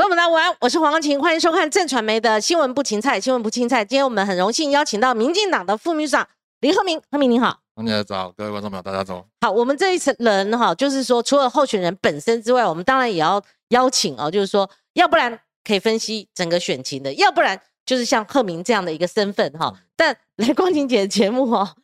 [0.00, 3.84] 朋友们，大家晚安，我是黄光琴，欢迎收看正传媒的新闻不芹菜，新闻不芹菜。
[3.84, 6.26] 今天我们很荣幸邀请到民进党的副秘书长
[6.60, 7.60] 林鹤明，鹤明您好。
[7.76, 9.22] 大家早，各位观众朋友，大家早。
[9.42, 19.70] 好，我们这一次人哈，就是说除了候选人本身之外，我们当然也要邀请哦，就是说，要不然可以分析整个选情的，要不然就是像鹤明这样的一个身份哈。
[19.96, 21.74] 但 来光晴姐的节目哈，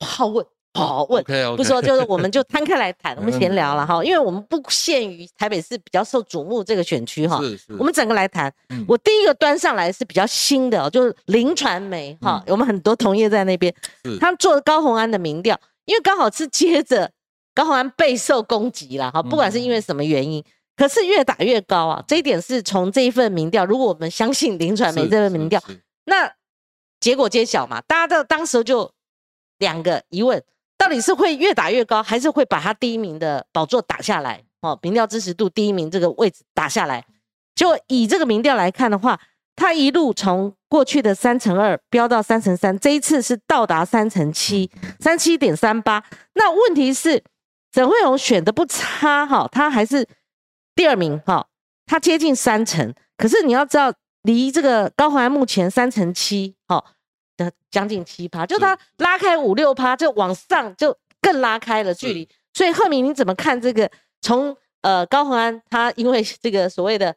[0.00, 0.46] 好问。
[0.76, 1.24] 好问，
[1.56, 8.52] 不说就是我们就摊开来谈， 我们闲聊了哈，因为我们不限于台北市比较受瞩目这个选区哈，是是，我们整个来谈。
[8.86, 13.74] 我第一个端上来是比较新的，就是林传媒哈，我们很多同业在那边，
[14.20, 17.10] 他们做高红安的民调，因为刚好是接着
[17.54, 20.44] 高红安备受攻击了哈，不管是因为什么原因，
[20.76, 25.62] 可是越打越高啊，这一点是从这一份民调，如果我们相信林传媒这份民调，
[26.04, 26.30] 那
[27.00, 28.92] 结果揭晓嘛，大家都当时就
[29.58, 30.42] 两个疑问。
[30.86, 34.40] 到底是会越打越高，还是会把他第一名的宝座打下来？
[34.60, 37.04] 哦，民调支持度第一名这个位置打下来，
[37.56, 39.18] 就以这个民调来看的话，
[39.56, 46.04] 他一路从过去的三成二飙到三成三，这一次是到达三成七，三七点三八。
[46.34, 47.20] 那问题是
[47.74, 50.06] 沈慧荣选的不差哈，他还是
[50.76, 51.48] 第二名哈，
[51.86, 52.94] 他接近三成。
[53.16, 56.84] 可是你要知道，离这个高虹安目前三成七，哈。
[57.36, 62.28] 的将近七趴，就他拉开五六趴，就往上就更拉开了距离。
[62.54, 63.90] 所以贺明，你怎么看这个？
[64.22, 67.14] 从呃高鸿安他因为 这个所谓的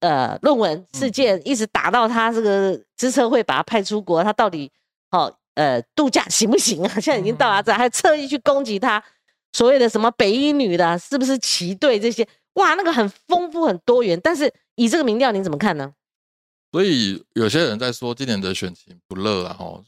[0.00, 4.70] 呃论文事件，一直打到他这个支车会把他派出国，他到底
[5.10, 6.88] 好呃度假行不行啊？
[7.00, 9.02] 现在已经到达这，还特意去攻击他
[9.52, 12.26] 所谓的什么北医女的，是不是旗队这些？
[12.54, 14.18] 哇，那个很丰富很多元。
[14.22, 15.92] 但是以这个民调，你怎么看呢？
[16.76, 19.82] 所以有些人在说今年的选情不热啊哈，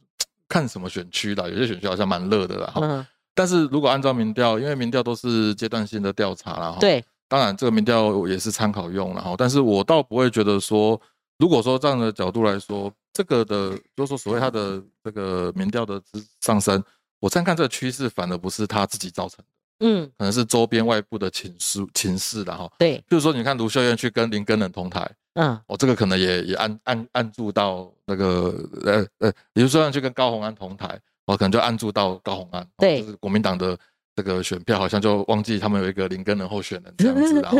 [0.48, 3.06] 看什么选区啦，有些选区好像蛮热的啦哈。
[3.34, 6.78] 但是如果按照民调，因为民调都是阶段性的调查啦哈。
[6.80, 7.04] 对。
[7.28, 10.98] 当然这个民调也是参考用了哈，但是我倒不会觉得说，
[11.36, 16.00] 如果说这样的角度来说，这个的就是说所谓它的这个民调的
[16.40, 16.82] 上升，
[17.20, 19.44] 我再看这个趋势，反而不是他自己造成的。
[19.80, 20.10] 嗯。
[20.18, 22.70] 可能是周边外部的情势情势的哈。
[22.78, 22.96] 对。
[23.08, 25.10] 比如说你看卢秀燕去跟林根人同台。
[25.34, 28.52] 嗯，哦，这个可能也也按按按住到那个
[28.84, 33.78] 呃呃，比如说去跟高鸿安同台，哦，可能就按住到高鸿安，对，就是国民党的
[34.16, 37.58] 这个选票好像就忘记他们有一个林根人候选人这样子， 然后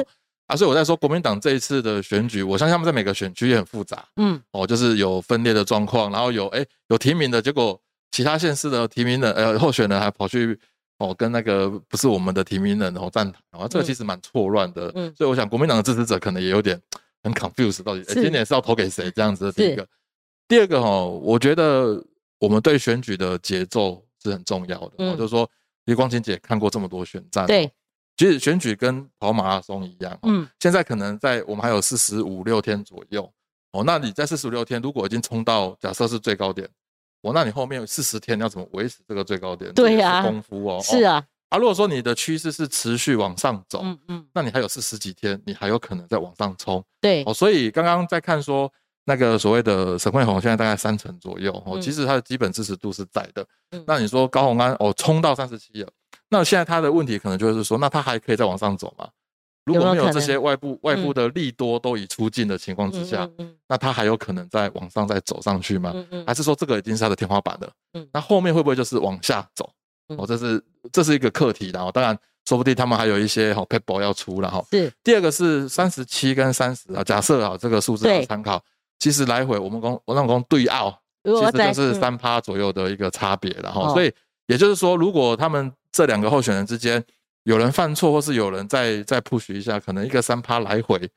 [0.48, 7.80] 啊，所以我在说国民党这一次的选举，我相信他们在每个选区也很复杂，嗯，哦，就是有分裂的状况，然后有哎有提名的结果，
[8.10, 10.58] 其他县市的提名的呃候选人还跑去
[10.98, 16.80] 哦跟那个不是我们的提名人然后站台，啊，这个其实蛮错乱的，嗯，所以我想国民党的支持者可能也有点。
[17.20, 19.10] 很 confused，到底今年是要投给谁？
[19.10, 19.86] 这样子的第一个，
[20.46, 22.02] 第二个哈，我觉得
[22.38, 25.16] 我们对选举的节奏是很重要的。
[25.16, 25.46] 就是说，
[25.86, 27.68] 李光晴姐看过这么多选战，对，
[28.16, 33.30] 其实选举跟跑马拉松一样，嗯，现在可能在我们还有四十五六天左右，
[33.72, 36.68] 哦，那你在四十五六天如果已经冲到假设是最高点，
[37.22, 39.72] 哦，那你后面四十天要怎么维持这个最高点？
[39.74, 41.24] 对呀，功夫哦，是啊。
[41.48, 46.84] 啊，如果说你的趋势是持续往上走，嗯嗯，那你还有四十几天，你还有可能再往上冲。
[47.00, 48.70] 对，哦，所以刚刚在看说
[49.04, 53.46] 那个所谓的沈惠红现在大概三成左右，哦，其实它的基本支持度是在的。
[53.86, 55.90] 那你说高鸿安哦冲到三十七了，
[56.28, 59.08] 那现在他的问题可能就是说，那他还可以再往上走吗？
[59.68, 63.28] 如果没有这些外部外部的利多都已出尽的情况之下，
[63.68, 65.92] 那他还有可能再往上再走上去吗？
[66.26, 67.70] 还是说这个已经是他的天花板了？
[67.92, 69.70] 嗯，那后面会不会就是往下走？
[70.16, 74.64] 哦，这是这是一个课题，然后当然说不定他们还有一些好 paper 要出了哈。
[74.70, 78.62] 是第二个是三十七跟三十啊，假设啊这个数字要参考，
[78.98, 84.10] 其实来回我们公我让公对澳，其实就是三趴左右的一个差别，然后所以
[84.46, 87.04] 也就是说，如果他们这两个候选人之间
[87.48, 91.10] 有人犯错，或是有人再再 push 一下，可能一个三趴来回。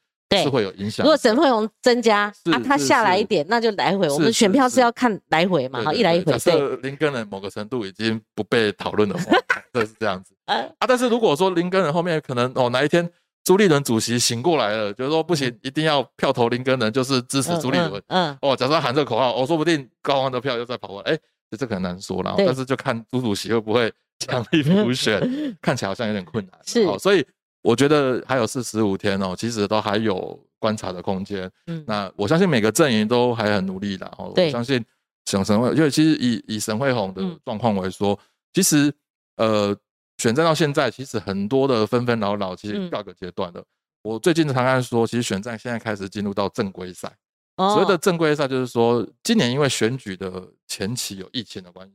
[0.43, 1.03] 是会有影响。
[1.03, 4.07] 如果沈惠荣增加啊，他下来一点，那就来回。
[4.09, 6.31] 我们选票是要看来回嘛，哈，一来一回。
[6.39, 6.77] 对。
[6.77, 9.23] 林根人某个程度已经不被讨论的话，
[9.73, 10.33] 这是这样子。
[10.45, 13.11] 啊，但是如果说林根人后面可能哦哪一天
[13.43, 18.01] 朱立伦主席醒过来了，就是说不行，一定要票投林根人，就是支持朱立伦。
[18.07, 18.37] 嗯。
[18.41, 21.19] 哦，假设喊这个口号，哦，说不定高安的票又再跑过来，哎，
[21.49, 22.35] 这这很难说了。
[22.37, 23.91] 但是就看朱主席会不会
[24.27, 25.19] 强力补选，
[25.61, 26.59] 看起来好像有点困难。
[26.65, 26.83] 是。
[26.83, 27.25] 哦所以。
[27.63, 31.47] 我觉得还有四十五天哦，其实都还有观察的空间。
[31.67, 34.33] 嗯，那我相信每个阵营都还很努力的哦。
[34.35, 34.83] 我相信
[35.27, 38.19] 沈沈惠，因为其实以以沈惠宏的状况为说，
[38.51, 38.91] 其实
[39.35, 39.77] 呃
[40.17, 43.63] 选战到现在，其实很多的纷纷扰扰，其实各个阶段的。
[44.01, 47.15] 我最近常常说，其实选战现在开始进入到正规赛。
[47.57, 51.93] 所谓的正规赛，就是说今年因为选举的前期有疫情的关系，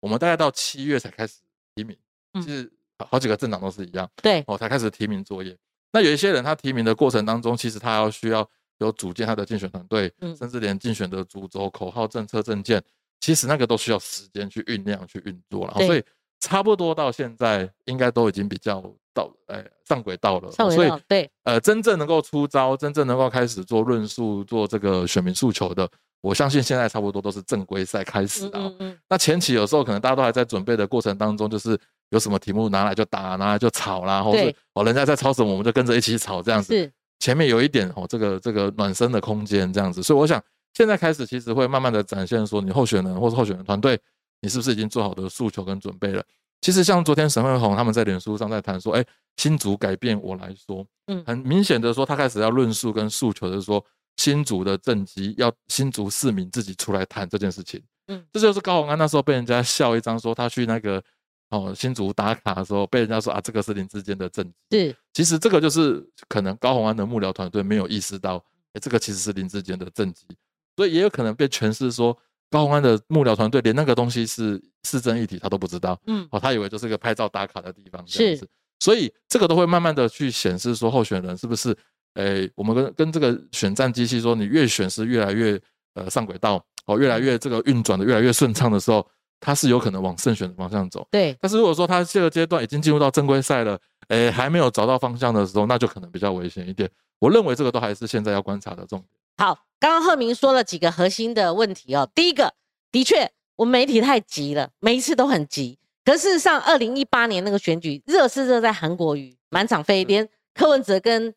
[0.00, 1.40] 我们大概到七月才开始
[1.74, 1.96] 提名。
[2.34, 2.70] 其实。
[3.10, 5.54] 好几个政党都是一样，对，哦，才开始提名作业。
[5.92, 8.48] 那有一些人，他提名的过程当中，其实他要需要
[8.78, 12.82] 有组建他的竞选团队，甚至连竞选的主轴、口号、政策、政见，
[13.20, 15.74] 其实那个都需要时间去酝酿、去运作了。
[15.84, 16.04] 所以
[16.38, 18.80] 差不多到现在，应该都已经比较
[19.12, 20.52] 到哎上轨道了。
[20.52, 25.90] 所以对，呃，真正能够出招、真正能够开始做论述、做这个选民诉求的，
[26.24, 28.72] 我相信现在差不多都是正规赛开始啊。
[29.10, 31.78] 那前期有时候可能大家都还在准备的过程当中，就是
[32.08, 36.90] 有什么题目拿来就打，拿来就吵啦，或是哦人家在吵什么，我们就跟着一起吵这样子。
[37.20, 40.42] 前面有一点哦，这个这个暖身的空间这样子，所以我想
[40.72, 44.00] 现在开始其实会慢慢的展现说，你候选人或是候选人团队，
[44.40, 46.24] 你是不是已经做好的诉求跟准备了？
[46.62, 49.04] 其实像昨天沈慧红他们在脸书上在谈说，哎，
[49.36, 53.84] 新竹改变我来说，嗯，很明显的说他开始要论述跟诉求，就是说
[54.16, 61.02] 新竹的政绩要新竹市民自己出来谈这件事情，嗯，这就是高鸿安那时候被人家笑一张，说他去那个。
[61.50, 64.54] 哦，新竹打卡的时候被人家说啊，这个是林志坚的政绩。
[64.72, 70.26] 是，其实这个就是可能高鸿安的幕僚团队没有意识到，哎，这个其实是林志坚的政绩，
[70.74, 72.16] 所以也有可能被诠释说
[72.50, 76.00] 高鸿安的幕僚团队连那个东西是市政一体他都不知道。
[76.06, 78.48] 嗯，哦，他以为就是一个拍照打卡的地方这样子。
[78.80, 81.76] 所以这个都会慢慢的去显示说候选人是不是，
[82.14, 85.60] 哎，我们跟跟这个选战机器说，你越选是越来越
[85.94, 89.06] 呃上轨道，哦，越来越这个运转的越来越顺畅的时候。
[89.40, 91.36] 它是有可能往胜选的方向走，对。
[91.38, 93.78] 但是如果说它这个阶段已经进入到正规赛了，
[94.08, 96.88] 诶，还没有找到方向的时候，那就可能比较危险一点。
[97.18, 99.08] 我认为这个都还是现在要观察的重点。
[99.36, 102.08] 好，刚刚贺明说了几个核心的问题哦。
[102.14, 102.54] 第一个，
[102.90, 105.78] 的确，我们媒体太急了，每一次都很急。
[106.06, 111.34] 可事实上，二零一八年那个选举热是热在韩国瑜满场飞，连柯文哲跟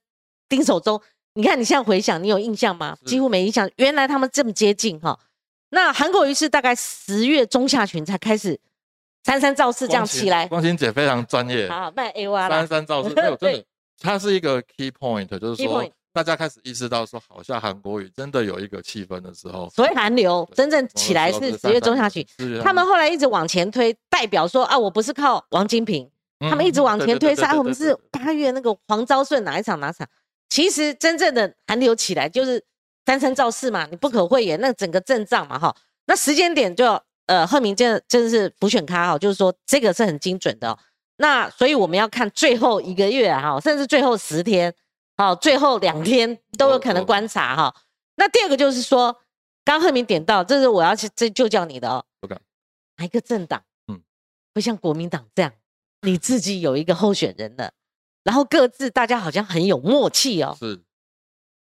[0.50, 1.02] 丁守中，
[1.34, 2.98] 你看你现在回想，你有印象吗？
[3.06, 3.70] 几乎没印象。
[3.78, 5.18] 原来他们这么接近哈。
[5.70, 8.60] 那韩国瑜是大概十月中下旬才开始
[9.26, 10.48] 三三造势这样起来。
[10.48, 13.66] 光心姐非常专业，好卖 A 哇三三造势没有 真的，
[14.00, 15.84] 它是一个 key point，就是说
[16.14, 19.70] 大家开始意识到说，好像韩国瑜真的有一个气氛的时候。
[19.70, 22.26] 所以韩流真正起来是十月中下旬，
[22.64, 26.10] 他们后来一直往前推，代表说啊，我不是靠王金平，
[26.40, 30.08] 他们一直往前推，是啊，我们是八月那个黄昭顺哪一场哪场，
[30.50, 32.64] 其实真正的寒流起来就是。
[33.08, 35.74] 三生造势嘛，你不可讳言，那整个阵仗嘛，哈，
[36.08, 40.78] 那时间点就呃，贺明真真的是补选咖哈，就是说这个是很精准的。
[41.16, 44.76] 那所以我们要看最后一个月哈，甚至最后十天，
[45.16, 47.74] 好，最后两天都有可能观察哈。
[48.18, 49.16] 那第二个就是说，
[49.64, 52.38] 刚贺明点到，这是我要去这就叫你的哦，不敢，
[52.98, 54.02] 哪一个政党，嗯，
[54.54, 55.54] 会像国民党这样，
[56.02, 57.72] 你自己有一个候选人的，
[58.28, 60.84] 然后各自大家好像很有默契哦，是，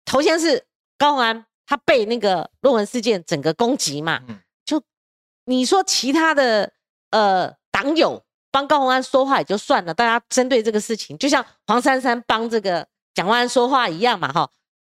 [0.06, 0.64] 头先是。
[1.02, 4.22] 高鸿安他被那个论文事件整个攻击嘛，
[4.64, 4.80] 就
[5.46, 6.72] 你说其他的
[7.10, 14.52] 呃党友帮高鸿安说话也就算了，大家针对这个事情，就像黄珊珊帮这个蒋万安说话一样嘛，哈，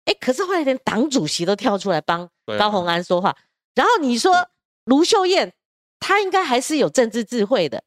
[0.04, 3.38] 哎，可是后来连党主席都跳出来帮高鸿安说话，
[3.74, 4.50] 然后你说
[4.84, 5.54] 卢秀燕，
[6.02, 7.82] 她应该还是有政治智慧的，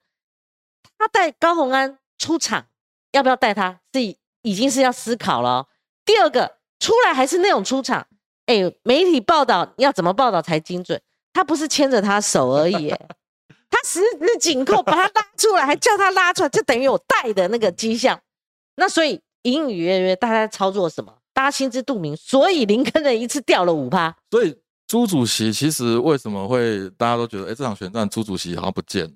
[0.97, 2.69] 她带高鸿安出场，
[3.17, 4.01] 要不要带他是
[4.43, 5.67] 已经是要思考了。
[6.05, 6.57] 第二个。
[6.79, 8.07] 出来还是那种出场，
[8.45, 11.01] 哎，媒体报道要怎么报道才精准？
[11.33, 12.91] 他不是牵着他手而已，
[13.71, 18.21] 他十指紧扣把他拉出来，还叫他拉出来，就等于有带的那个迹象。
[18.77, 21.17] 那所以隐隐约约大家在操作什么？
[21.33, 22.15] 大家心知肚明。
[22.15, 24.15] 所以林肯人一次掉了五趴。
[24.31, 24.55] 所以
[24.87, 29.15] 朱主席其实为什么会大家都觉得，哎，这场选战朱主席好像不见了？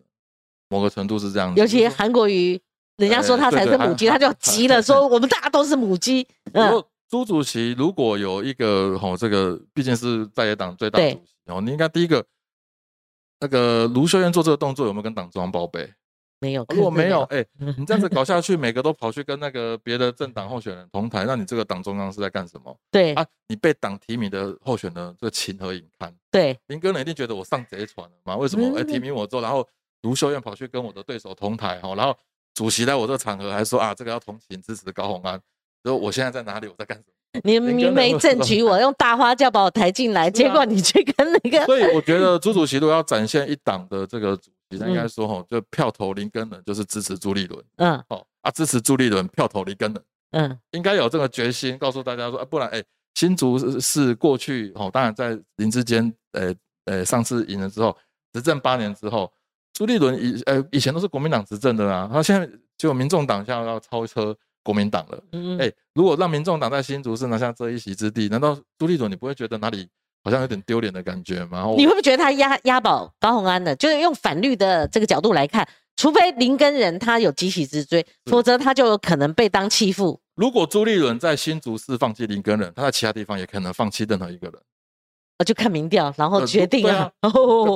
[0.71, 1.55] 某个程度是这样。
[1.57, 2.59] 尤其韩国瑜，
[3.01, 6.27] 人家说他才是母鸡，他就急了， 说我们大家都是母鸡。
[6.53, 6.85] 嗯。
[7.09, 12.25] 朱主席如果有一个吼，这个毕竟是在野党最大主席哦，你应该第一个
[13.41, 15.93] 那个卢秀燕做这个动作有没有跟党中央报备？
[16.39, 16.65] 没有。
[16.69, 17.45] 如果没有，哎，
[17.77, 22.73] 你这样子搞下去，每个都跑去跟那个别的政党候选人同台，那你这个党中央是在干什么？
[22.93, 26.15] 对啊，你被党提名的候选人，这个情何以堪？
[26.31, 28.37] 对，林哥呢一定觉得我上贼船了嘛？
[28.37, 28.79] 为什么？
[28.79, 29.67] 哎，提名我之后，然后
[30.03, 32.17] 卢秀燕跑去跟我的对手同台哈，然后
[32.55, 35.41] 主席在我这个场合还说啊，这个要同情支持高鸿安。
[35.85, 36.67] 说我现在在哪里？
[36.67, 37.41] 我在干什么？
[37.45, 41.65] 你明媒正娶我，用大花轿把我抬进来，结果你去跟那个……
[41.65, 50.03] 所以我觉得 朱主席如果要展现一党的这个主席，应该说哈，就票投林根人就是支持朱立伦，嗯，好啊，支持朱立伦，票投林根人，
[50.33, 52.83] 嗯，应该有这个决心，告诉大家说，啊，不然哎，
[53.15, 56.53] 新竹是过去哦，当然在林之间，呃
[56.87, 57.97] 呃，上次赢了之后，
[58.33, 59.33] 执政八年之后，
[59.81, 62.47] 朱立伦以呃以前都是国民党执政的啦，他现在
[62.77, 64.37] 就民众党现在要超车。
[64.63, 69.89] 国民党了，嗯嗯哎，如果让民众党在新竹市拿下这一席之地，难道朱立伦你不会觉得哪里
[70.23, 71.65] 好像有点丢脸的感觉吗？
[71.79, 73.75] 你会不会觉得他押押宝高鸿安的？
[73.77, 80.21] 就是用反律的这个角度来看，除非林根人他有积习之追，否则他就有可能被当弃妇。
[80.35, 84.61] 如果朱立伦在新竹市放弃林根人，他在其他地方也可能放弃任何一个人。
[85.41, 87.11] 啊，就看民调，然后决定啊。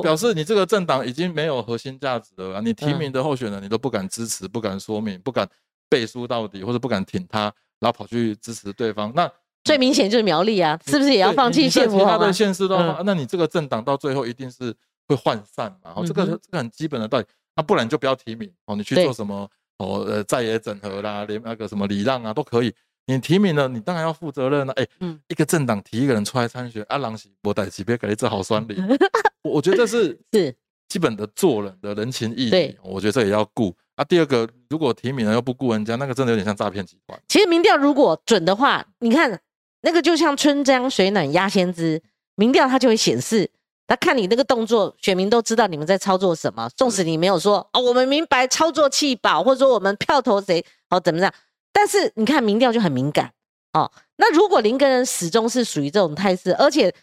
[0.03, 2.61] 表示你这个政党已经没有核心价值了。
[2.61, 5.49] 你提名的候选人，你都不敢支持，不敢说明，不敢
[5.89, 9.11] 背书到底，或者不敢挺他，然后跑去支持对方。
[9.15, 9.27] 那
[9.63, 12.05] 最明显就是苗栗啊，是不是也要放弃县府？
[12.05, 14.71] 他的县市都放，那你这个政党到最后一定是
[15.07, 15.91] 会涣散嘛？
[15.95, 17.25] 哦，这个这个很基本的道理。
[17.55, 20.05] 那不然就不要提名哦，你去做什么哦？
[20.07, 22.71] 呃，在野整合啦，连那个什么礼让啊都可以。
[23.07, 24.73] 你提名了，你当然要负责任了。
[24.73, 28.75] 哎，嗯，一个政党提一个人出来参选，阿郎喜博代级别给你这好酸你，
[29.43, 30.55] 我我觉得这是 是
[30.87, 32.77] 基本的做人的人情义理。
[32.81, 34.03] 我觉得这也要顾啊。
[34.03, 37.19] 第二个，如果提名了又不顾人家，那个真的有点像诈骗集团。
[37.27, 39.39] 其实民调如果准的话，你看
[39.81, 42.01] 那个就像春江水暖鸭先知，
[42.35, 43.49] 民调它就会显示，
[43.85, 46.67] 他看你那个动作，选民都知道你们在操作什么。
[46.75, 51.31] 纵使你没有说哦，我们明白操作弃保，或者说我们票投谁，哦怎么样？
[51.77, 53.33] 但是你看民调就很敏感
[53.73, 53.91] 哦。
[54.15, 56.95] 那如果林根人始终是属于这种态势，而且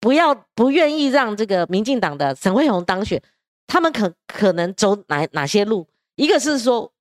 [0.00, 3.22] 不要不愿意让这个民进党的沈惠宏当选，
[3.68, 5.86] 他们可可能走哪哪些路？
[6.16, 6.92] 一个是说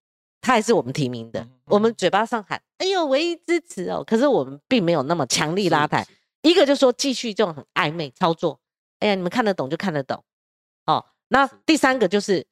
[0.41, 6.05] 他还是我们提名的，我们嘴巴上喊“哎呦，唯一支持哦”，可是我们并没有那么强力拉抬。
[6.43, 8.59] 一个就说继续这种很暧昧操作，
[8.99, 10.23] 哎呀，你们看得懂就看得懂。
[10.85, 12.45] 哦，那第三个就是。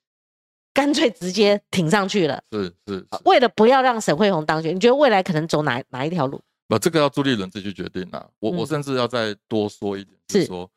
[0.78, 6.40] 干脆直接挺上去了，是是，为了不要让沈惠宏当选，你觉得未来可能走哪哪一条路？
[6.68, 8.30] 不，这个要朱立伦自己去决定啊。
[8.38, 10.70] 我我甚至要再多说一点，是说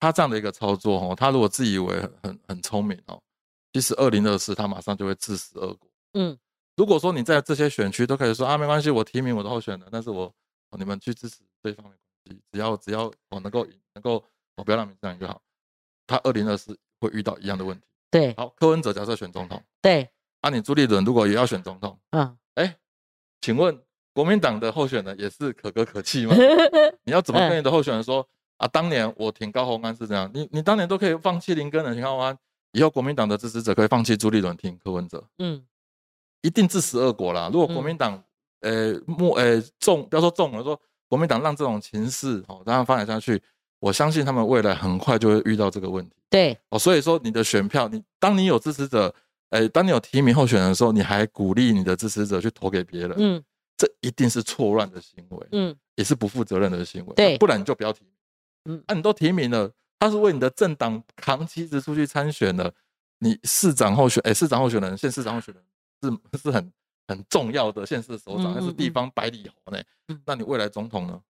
[0.00, 3.16] 他这样的一个操作哦，他如果自以为很很很聪明哦，
[3.72, 5.88] 其实二零二四他马上就会自食恶果。
[6.14, 6.36] 嗯，
[6.76, 10.34] 如果说你在这些选区都可以说啊，没关系，我提名我的候选人，但是我
[10.76, 11.96] 你们去支持对方的关
[12.36, 14.24] 系，只要只要我能够赢，能够
[14.56, 15.40] 我不要让民进党就好。
[16.08, 17.86] 他二零二四会遇到一样的问题。
[18.14, 20.08] 对，好，柯文哲假设选总统，对，
[20.40, 22.76] 啊，你朱立伦如果也要选总统，嗯，哎，
[23.40, 23.76] 请问
[24.12, 26.36] 国民党的候选人也是可歌可泣吗？
[27.02, 28.24] 你要怎么跟你的候选人说
[28.58, 28.68] 啊？
[28.68, 32.38] 当年我挺高鸿安是这样，你你当年都可以放弃林根的挺高鸿安，
[32.70, 35.66] 以后国民党的支持者可以放弃朱立伦挺柯文哲，嗯，
[36.42, 37.50] 一定自食恶果啦。
[37.52, 38.22] 如果国民党，
[38.60, 43.42] 呃，莫，呃，重不要说重了，说国民党让这种情势哦让它发展下去。
[43.84, 46.16] 我相信他们未来很快就会遇到这个问题。
[46.30, 49.14] 对哦，所以说你的选票，你当你有支持者，
[49.50, 53.44] 哎，当你有提名候选人的时候，你还鼓励你的支持者去投给别人，嗯，
[53.76, 57.14] 这一定是错乱的行为，嗯，也是不负责任的行为。
[57.14, 58.14] 对，不然你就不要提名。
[58.70, 62.72] 嗯，啊，你都提名了，他是为你的政党扛旗子出去参选的，
[63.18, 65.62] 你市长候选，哎，市长候选人，县市长候选人
[66.32, 66.72] 是是很
[67.06, 69.78] 很重要的县市首长，还是地方百里侯呢？
[70.24, 71.20] 那你未来总统呢？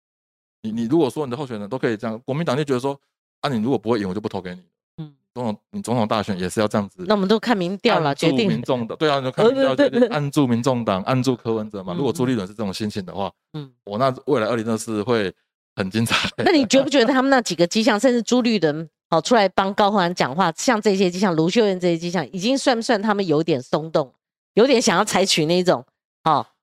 [0.65, 2.99] 你你如果说你的候选人都可以这样，国民党就觉得说，
[3.43, 4.63] 啊，你如果不会赢，我就不投给你。
[4.97, 7.05] 嗯，总统你总统大选也是要这样子。
[7.07, 8.97] 那我们都看民调了，决定民众的。
[8.97, 11.93] 对啊，就看民调 决定，按住民众党，按住柯文哲嘛。
[11.95, 15.31] 如果朱立伦是这种心情的话，嗯，我那未来二零二四会
[15.77, 16.29] 很精彩。
[16.39, 24.11] 那你觉不 觉得他们那几个迹象，甚至朱立伦好出来帮高鸿安讲话，像这些迹象，卢秀燕这些迹象，已经算不算他们有点松动，
[24.55, 25.85] 有点想要采取那种，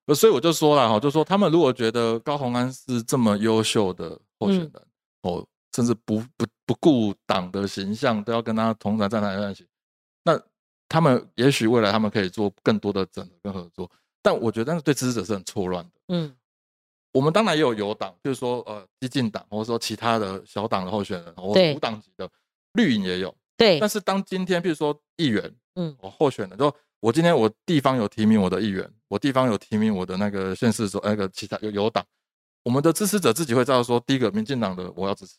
[0.06, 0.14] 好。
[0.14, 4.72] 所以我就说了哈，就说他们如果觉得高鸿安是这么优秀的候选人，
[5.22, 9.66] 哦，甚至不不不顾党的形象都要跟他同台站台在一起，
[10.24, 10.40] 那
[10.88, 13.90] 他们也许未来他们可以做更多的整合跟合作。
[14.20, 15.90] 但我觉得，但是对支持者是很错乱的。
[16.08, 16.36] 嗯，
[17.12, 22.28] 我们当然也有有党，就是说呃，激进党或者说其他的小党的候选人，或无党籍的
[22.74, 23.34] 绿营也有。
[23.56, 23.80] 对。
[23.80, 26.74] 但是当今天，譬如说议员，嗯，候选人说。
[27.02, 32.06] 我今天我地方有提名我的议员，我地方有提名我的那个县市所那个其他有有党，
[32.62, 35.34] 我们的支持者自己会知道说，第一个民进党的我要支持，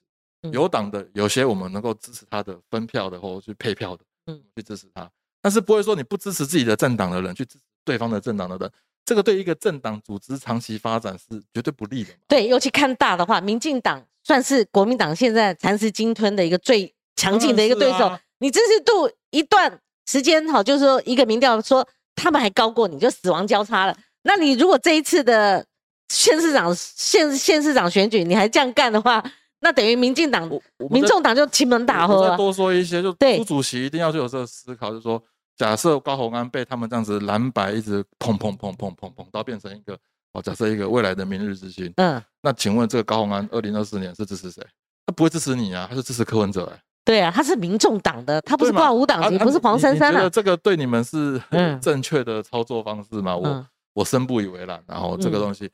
[0.52, 5.10] 有党的有些我们能够支持他的分票的或者去配票的，嗯，去支持他，
[5.42, 8.70] 但是不会说你不支持自己的政党的人去支持对方的政党的人，
[9.06, 12.10] 这个对一个政党组织长期发展是绝对不利的。
[12.28, 19.80] 对，尤其看大的话，民进党算是国民党现在蚕食鲸吞的一个最强劲的一个对手，你支持度一段。
[20.08, 23.96] 时间好，就是说一个民调说他们还高过你，就死亡交叉了。
[24.24, 25.66] 那你如果这一次的
[26.10, 29.24] 县市长县县市长选举你还这样干的话，
[29.60, 30.50] 那等于民进党、
[30.90, 35.22] 民众党就亲门打喝再多说一些，就朱主席一定要就有这个思考，就是说，
[35.58, 39.98] 假设高鸿安被他们这样子蓝白一直砰砰砰砰砰砰到变成一个
[40.34, 44.62] 哦，假设一个未来的明日之星，嗯，那请问这个高鸿安二零二四年是支持谁？
[45.06, 46.82] 他不会支持你啊，他是支持柯文哲哎。
[47.06, 50.30] 对啊，他是民众党的，他不是挂五党籍，不是黄珊珊啊。
[50.30, 51.42] 这个对你们是
[51.82, 53.36] 正确的操作方式吗？
[53.36, 54.82] 我我深不以为然。
[54.88, 55.70] 然后这个东西，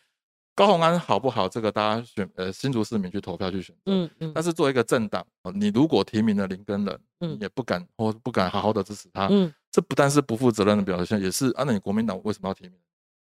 [0.56, 1.48] 高鸿安好不好？
[1.48, 3.82] 这个大家选呃新竹市民去投票去选择。
[3.92, 4.32] 嗯嗯。
[4.34, 12.74] 但是作为一个政党，你如果提名了林根人，嗯，也不敢或不敢好好的支持他，嗯，这不但是不负责任的表现，也是啊，那你国民党为什么要提名？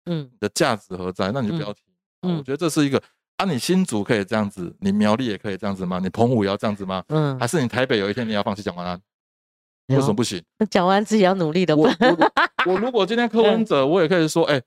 [0.08, 1.32] 嗯，你的价值何在？
[1.32, 1.82] 那你就不要提。
[2.24, 3.02] 嗯，我觉得这是一个
[3.38, 6.00] 啊，你新竹可以这样子，你苗栗也可以这样子吗？
[6.02, 7.04] 你澎湖也要这样子吗？
[7.08, 9.00] 嗯，还是你台北有一天你要放弃蒋万安？
[9.88, 10.42] 为什么不行？
[10.70, 11.76] 蒋万安自己要努力的。
[11.76, 11.90] 我
[12.66, 14.62] 我如果今天柯文哲，我也可以说， 哎，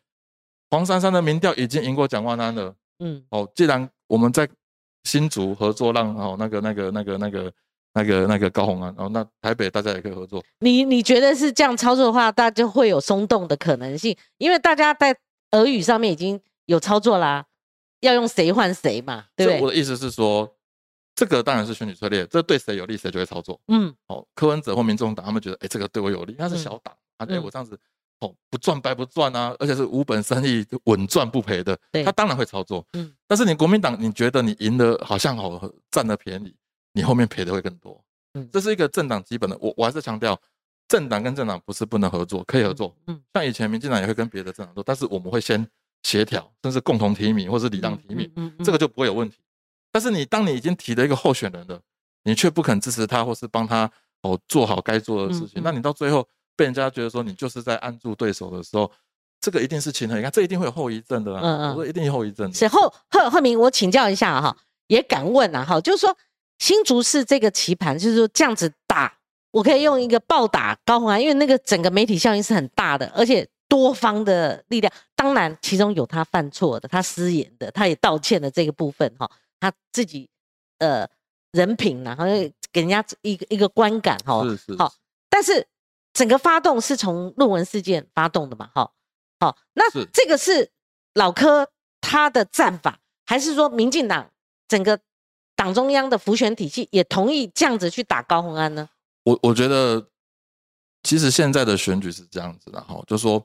[0.71, 2.75] 黄珊珊的民调已经赢过蒋万安了。
[2.99, 4.49] 嗯，哦，既然我们在
[5.05, 7.53] 新竹合作，让哦那个那个那个那个。
[7.99, 10.45] 那个那个高红安，然后那台北大家也可以合作。
[10.59, 15.17] 你你觉得是这样操作的话，大家就会有松动的可能性，因为大家在
[15.53, 17.47] 俄语上面已经有操作啦，
[18.07, 19.61] 要用谁换谁嘛，对不对？
[19.61, 20.51] 我的意思是说，
[21.15, 23.61] 这个当然是选举策略，这对谁有利谁就会操作。
[23.69, 27.79] 嗯，哦，柯文哲或民众党他们觉得，哎，这个对我有利，那是小党，啊哎，我这样子
[28.21, 32.87] 哦不赚白不赚啊，而且是无本生意稳赚不赔的，他当然会操作。
[32.93, 36.55] 嗯，但是你国民党，你觉得你赢了好像好占了便宜。
[36.93, 40.41] 你后面赔的会更多，嗯，这是一个政党基本的，我我还是强调，
[40.89, 45.63] 政党跟政党不是不能合作，可以合作，嗯，像以前民进党也会跟别的政党做，但是我们会先
[46.07, 49.37] 协调，甚至共同提名或是礼让提名，嗯嗯，这个就不会有问题。
[49.91, 51.81] 但是你当你已经提了一个候选人了，
[52.23, 53.91] 你却不肯支持他或是帮他
[54.23, 58.91] 哦做好该做的事情，那你到最后被人家觉得说你就是在按住对手的时候，
[59.41, 62.53] 这个一定是情合，你看这一定会有后遗症的，嗯嗯，我说一定有后遗症。
[62.55, 66.17] 是后贺贺明，我请教一下哈，也敢问啊哈，就是说。
[66.59, 69.13] 新竹市这个棋盘就是说这样子打，
[69.51, 79.31] 我可以用一个暴打高鸿安，因为那个整个媒体效应是很大的，而且多方的力量，当然其中有他犯错的，他失言的，他也道歉的这个部分哈，
[79.61, 80.29] 他自己
[80.79, 81.09] 呃
[81.53, 82.25] 人品然后
[82.73, 84.93] 给人家一个一个观感哈，是是好，
[85.29, 85.67] 但是
[86.13, 88.91] 整个发动是从论文事件发动的嘛，哈，
[89.41, 90.71] 好，那这个是
[91.15, 91.69] 老柯
[92.01, 94.31] 他的战法，还是说民进党
[94.69, 94.99] 整个？
[95.59, 98.87] 党中央的浮选体系也同意这样子去打高鸿安呢？
[99.23, 100.11] 我我觉得，
[101.03, 103.43] 其实现在的选举是这样子的哈，就说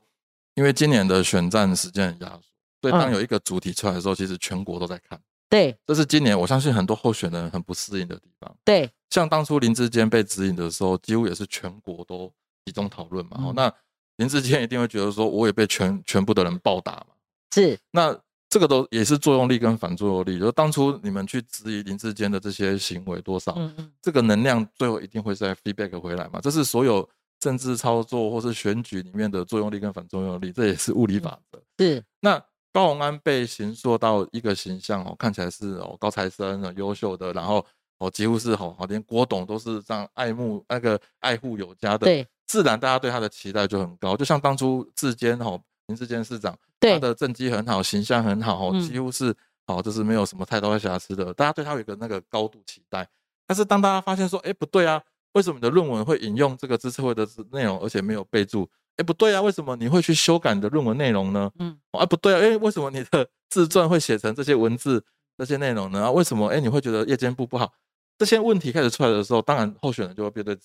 [0.55, 2.41] 因为今年的选战时间很压缩，
[2.81, 5.19] 所以当有一个主题出来的时候，其实全国都在看。
[5.49, 8.55] 对，这是今年我相信很多候选人很不适应的地方。
[8.63, 12.31] 对，像当初林志坚被指引的时候，几乎也是全国都
[12.65, 13.53] 集中讨论嘛。
[13.55, 13.73] 那
[14.17, 17.07] 林志坚一定会觉得说，我也被全全部的人暴打嘛。
[17.53, 18.17] 是，那。
[18.53, 23.57] 这个都也是作用力跟反作用力，就是当初你们去质疑林志坚的这些行为多少，
[24.01, 26.41] 这个能量最后一定会再 feedback 回来嘛？
[26.41, 27.07] 这是所有
[27.41, 31.61] 政治操作或是选举里面的作用力跟反作用力，这也是物理法则。
[31.77, 32.01] 是。
[32.21, 37.65] 那高鸿安被形塑到一个形象哦，看起来是哦高材生、优秀的，然后
[37.97, 44.15] 哦几乎是好好连郭董都是这样爱慕那个爱护有加的，对，自然大家对他的期待就很高。
[44.15, 46.57] 就像当初志坚哦，林志坚市长。
[46.79, 49.31] 他的政绩很好，形象很好，几乎是
[49.67, 51.31] 哦，就是没有什么太多的瑕疵的。
[51.31, 53.07] 大家对他有一个那个高度期待。
[53.45, 54.99] 但是当大家发现说，哎，不对啊，
[55.33, 58.69] 为什么你的论文会引用这个知识会的内容，而且没有备注？
[58.97, 61.51] 哎，不对啊，为什么你会去修改你的论文内容呢？
[61.59, 65.03] 嗯，啊，不对啊，哎，为什么你的 自传会写成这些文字、
[65.37, 66.03] 这些内容呢？
[66.03, 66.47] 啊，为什么？
[66.47, 67.71] 哎，你会觉得夜间部不好？
[68.17, 70.57] 这些问题开始出来的时候，当然候选人就会面对，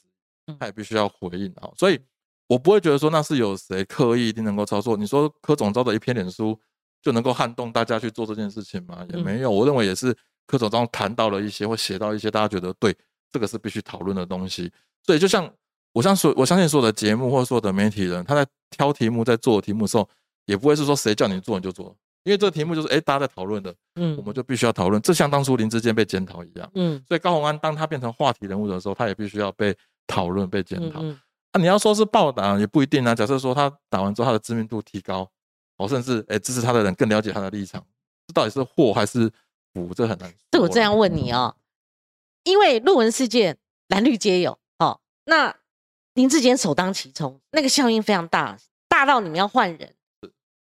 [0.59, 1.71] 他也必须要回应啊。
[1.77, 1.99] 所以。
[2.49, 4.97] 我不会觉得说那是有谁刻意一定能够操作。
[4.97, 6.57] 你说柯总召的一篇脸书
[7.03, 9.05] 就能够撼动大家去做这件事情吗？
[9.13, 9.51] 也没有。
[9.51, 12.97] 我认为也是柯总召谈到了一些或写到一些大家觉得对，
[13.37, 14.73] 这个是必须讨论的东西。
[15.05, 15.47] 所以就像
[15.93, 20.09] 我相信，我相信所有的节目或者所有的媒体人，他在挑题目在做题目的时候，
[20.47, 21.95] 也不会是说谁叫你做你就做，
[22.25, 25.01] 因为这个题目就是哎大家在讨论的，嗯，我们就必须要讨论。
[25.03, 31.03] 这像当初林志坚被检讨一样，嗯，所以高鸿安当他变成话题人物的时候，他也必须要被讨论被检讨。
[31.59, 33.15] 你要说是暴打也不一定啊。
[33.15, 35.27] 假设说他打完之后他的知名度提高，
[35.79, 37.83] 哦，甚至哎支持他的人更了解他的立场，
[38.27, 39.31] 这到底是祸还是
[39.73, 39.95] 福？
[39.95, 40.31] 这很难。
[40.51, 41.55] 这我这样问你哦，
[42.47, 45.55] 因为论文事件蓝绿皆有哦，那
[46.15, 48.57] 林志坚首当其冲，那个效应非常大，
[48.89, 49.95] 大到你们要换人。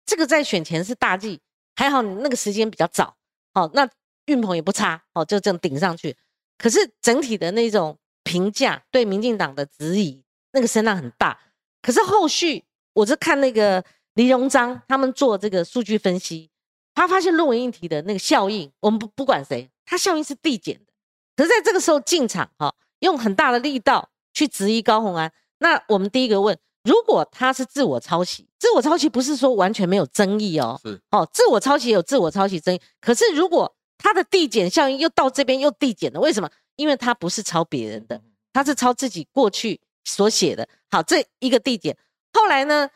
[0.07, 1.41] 这个在选前是大忌，
[1.77, 3.15] 还好你那个时间比较早，
[3.53, 3.89] 哦，那
[4.27, 6.17] 运鹏也不差，哦，就这样顶上去。
[6.57, 10.25] 可是整体的那种评价对民进党的质疑。
[10.57, 11.37] 那个声浪很大，
[11.83, 16.49] 可是后续我是看那个黎荣章他们做这个数据分析，
[16.95, 20.93] 他发现论文议题的那个效应，我们不不管谁，他效应是递减的。
[21.37, 36.51] 可是在这个时候进场哈，用很大的力道去质疑高鸿安，那我们第一个问，如果他是自我抄袭，自我抄袭不是说完全没有争议哦，是哦，自我抄袭有自我抄袭争议，可是如果他的递减效应又到这边又递减了，为什么？
[36.77, 38.21] 因为他不是抄别人的，
[38.53, 39.81] 他是抄自己过去。
[40.07, 41.97] 所写的好，这一个递减，
[42.35, 42.91] 后来呢，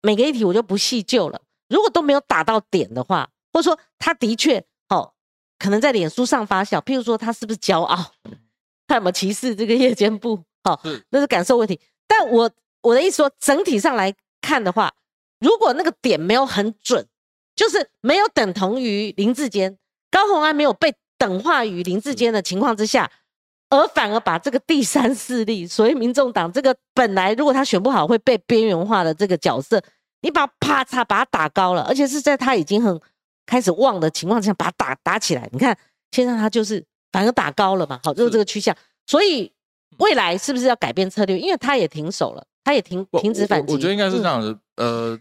[0.00, 1.42] 每个议题我就不细究了。
[1.68, 4.64] 如果都没有打到点的话，或者说他的确哦，
[5.60, 8.12] 可能在脸书上发酵，譬如说他是不是骄傲，
[8.88, 11.78] 他有没有歧视这个夜间部，哦，那是感受问题。
[12.08, 12.50] 但我
[12.82, 14.92] 我的意思说，整体上来看的话，
[15.38, 17.06] 如果那个点没有很准，
[17.54, 19.76] 就是没有等同于林志坚，
[20.10, 23.10] 高鸿安没有被等化于林志坚的情况之下，
[23.68, 29.82] 而反而把这个第三势力，所谓民众党这个本来如果他选不好会被边缘化的这个角色，
[30.22, 33.00] 你把啪嚓把他打高了，而且是在他已经很
[33.50, 35.76] 开始旺的情况下把它打打起来，你看
[36.12, 38.74] 现在他就是反而打高了嘛，好，就是这个趋向，
[39.06, 39.50] 所以
[39.98, 41.38] 未来是不是要改变策略？
[41.38, 42.46] 因为他也停手了。
[42.62, 44.56] 他也停停止反击，我觉得应该是这样的。
[44.76, 45.18] 呃，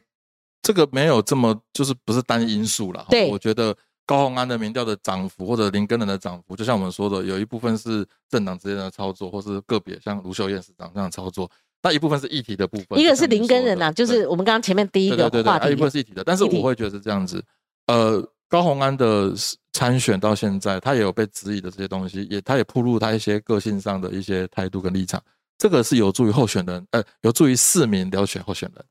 [0.61, 3.05] 这个没有这么就是不是单因素了。
[3.09, 11.49] 对，我觉得高鸿安的民调的涨幅或者林根人的涨幅，就像我们说的，有一部分是政党之间的操作，或是个别像卢秀燕市长这样操作，
[11.81, 12.99] 那一部分是议题的部分。
[12.99, 16.21] 一个是林根人呐，就是我们刚刚前面第一个话题，一部分是议题的。
[16.25, 17.41] 但是我会觉得是这样子。
[17.89, 19.33] 呃，高鸿安的
[19.73, 25.19] 参选到现在，他也有被质疑的这些东西，也他也铺露他一些个性上的一些态度跟立场。
[25.57, 28.85] 这个是有助于候选人，呃，有助于市民了解候选人，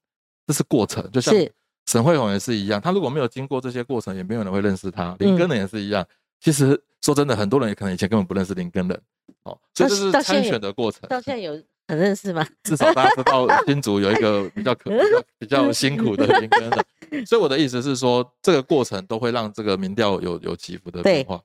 [0.49, 1.09] 这是过程。
[1.13, 1.33] 就像
[1.87, 5.15] 沈惠宏也是一样，他如果没有经过这些过程，也没有人会认识他。
[5.21, 6.05] 林根人也是一样。
[6.41, 9.01] 其实说真的，很多人也可能以前根本不认识林根人。
[9.45, 11.03] 哦，所以这是参选的过程。
[11.09, 11.55] 到现在有
[11.89, 12.47] 很认识吗？
[12.63, 14.91] 至少大家知道 新竹有一个比较可
[15.39, 17.27] 比较辛苦的林根人。
[17.27, 21.41] 所以我的意思是说，这个过程都会让这个民调有有起伏的变化。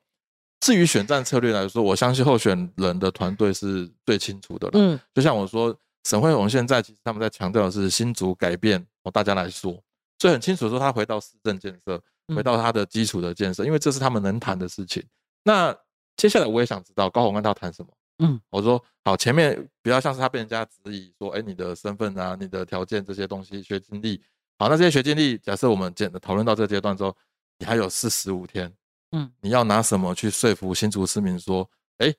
[0.60, 4.72] 至于选战策略来说，我相信候选人的团队是最清楚的了。
[4.74, 9.72] 嗯，就像我说，沈惠宏现在其实他们在强调的是新竹改变，哦，大家来说，
[10.18, 12.00] 所以很清楚说他回到市政建设，
[12.34, 15.02] 回到他的基础的建设，因为这是他们能谈的事情。
[15.44, 15.74] 那
[16.16, 17.88] 接下来我也想知道高鸿安他要谈什么？
[18.24, 24.22] 嗯，我说好，前面比较像是他被人家质疑说，哎，你的身份啊，你的条件这些东西，学经历，
[24.58, 27.16] 好，那这些学经历，假设我们简的讨论到这个阶段之后，
[27.58, 28.72] 你还有四十五天。
[29.12, 32.12] 嗯，你要拿什么去说服新竹市民说，哎，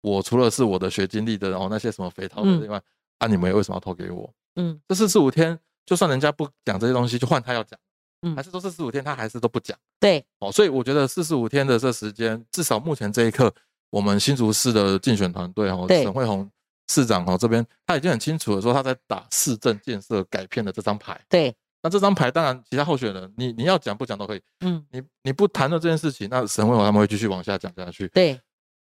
[0.00, 2.80] 我除了是我的学经历的，然后那些什么肥桃的另外，
[3.18, 4.32] 啊，你们为什么要投给我？
[4.54, 7.76] 嗯，这四十五天，就算人家不讲这些东西，就换他要讲，
[8.22, 9.76] 嗯，还是说四十五天他还是都不讲？
[9.98, 13.52] 对，哦，所以我觉得四十五天的这时间，至少目前这一刻，
[13.94, 16.50] 我们新竹市的竞选团队哦，沈惠宏
[16.88, 21.20] 市长哦这边，他已经很清楚的说他在打市政建设改片的这张牌。
[21.28, 21.54] 对。
[21.80, 24.42] 那这张牌当然，其他候选人你你要讲不讲都可以。
[24.62, 28.08] 嗯，你你不谈论这件事情，那沈惠宏他们会继续往下讲下去。
[28.08, 28.40] 对，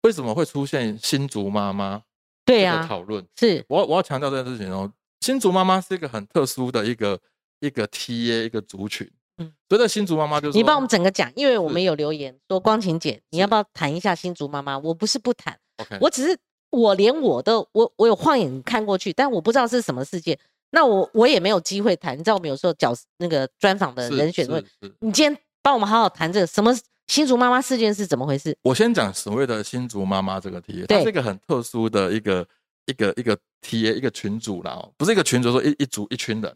[0.03, 2.03] 为什么会出现新竹妈妈？
[2.45, 3.65] 对呀，讨论是。
[3.69, 4.91] 我我要强调这件事情哦，
[5.21, 7.21] 新竹妈妈是一个很特殊的一个
[7.61, 9.09] 一个 T A 一个族群。
[9.39, 14.79] 嗯，所以这新竹妈妈就是你帮我们整个讲，因为我们有留言说光晴姐，你要不要谈一下新竹妈妈？
[14.79, 16.39] 我不是不谈，OK，我只是
[16.71, 20.39] 我连我都我我有晃眼看过去，但我不知道是什么事件。
[20.71, 24.63] 那我我也没有机会谈，你知道我们有时候角那个专访的人选问，
[25.01, 26.75] 你今天帮我们好好谈这个什么
[27.07, 28.55] 新竹妈妈事件是怎么回事？
[28.63, 32.47] 我先讲所谓的新竹妈妈这个 A，它是一个很特殊的一个
[32.87, 36.55] 一个一个 T A 一个群组啦，不是一个群主说一一组一群人，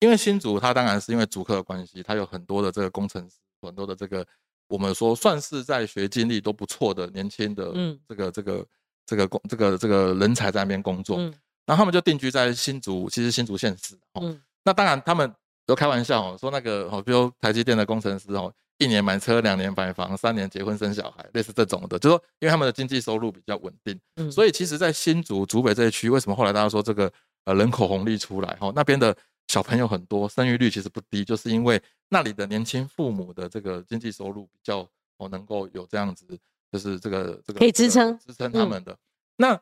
[0.00, 4.26] 因为新竹它当然是因为竹客的关系，它有很多的这个工程师，很多的这个
[4.68, 8.66] 我们说算是在学经历都不错的年轻的嗯这个这个
[9.06, 11.18] 这个工这个这个人才在那边工作。
[11.66, 13.98] 然后他们就定居在新竹，其实新竹县市。
[14.20, 15.34] 嗯，那当然他们
[15.66, 23.98] 都开玩笑哦，说那个哦，比如台积电的工程师哦，一年买车，两年买房，三年结婚生小孩，类似这种的，就说因为他们的经济收入比较稳定。
[24.14, 27.12] 嗯，所以其实，在新竹竹北这一区，为什么后来大家说这个
[27.46, 28.56] 呃人口红利出来？
[28.60, 29.12] 哈，那边的
[29.48, 36.26] 小朋友很多，生育率其实不低，就是因为那里的年轻父母的这个经济收入比较哦，能够有这样子，
[36.72, 38.96] 就是这个这个可以支撑支撑他们的
[39.36, 39.60] 那。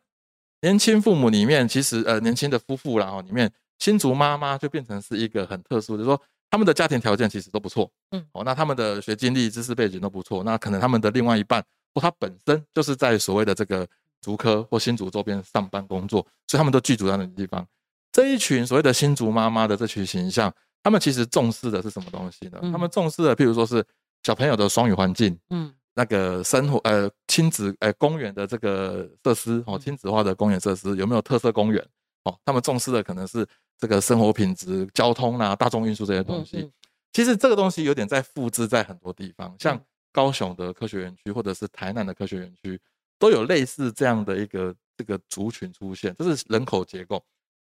[0.63, 6.19] 年轻父母里面，其实呃，年轻的夫妇然后里面，新竹妈妈就变成是一个很特殊就是，说
[6.49, 11.63] 他们的家庭条件其实都不错，嗯，哦，那他们的学经历、知识背景都不错，那可能他们的另外一半
[11.95, 13.87] 或他本身就是在所谓的这个
[14.23, 17.67] 竹科或新竹周边上班工作，所以他们都聚住在那个地方。
[18.15, 22.61] 这一群所谓的新竹妈妈的这群形象，他们其实重视的是什么东西呢？
[22.73, 23.85] 他们重视的，譬如说是
[24.23, 25.75] 小朋友的双语环境，嗯。
[25.97, 31.81] 那个生活呃亲子呃公园的这个设施哦，亲子化的公园设施有没有特色公园
[32.25, 32.37] 哦？
[32.45, 33.47] 他们重视的可能是
[33.79, 36.69] 这个生活品质、交通啊、大众运输这些东西。
[37.13, 39.81] 其实这个东西有点在复制在很多地方，像
[40.13, 42.81] 高雄的科学园区或者是台南的科学园区，
[43.17, 47.25] 都有类似这样的一个这个族群出现，这是人口结构。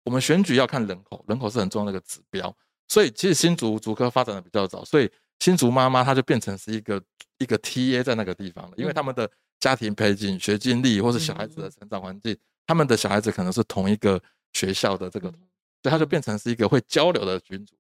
[0.08, 2.56] 我们选举要看人口，人口是很重要的一个指标。
[2.88, 5.12] 所以其实新竹竹科发展的比较早，所以。
[5.40, 7.00] 新竹妈妈，她就变成是一个
[7.38, 14.20] 一个 T A 在那个地方了，因为他们的家庭背景、学经历，或是小孩子的成长环境，他们的小孩子可能是同一个
[14.54, 15.38] 学校的这个，所
[15.86, 17.76] 以他就变成是一个会交流的群组。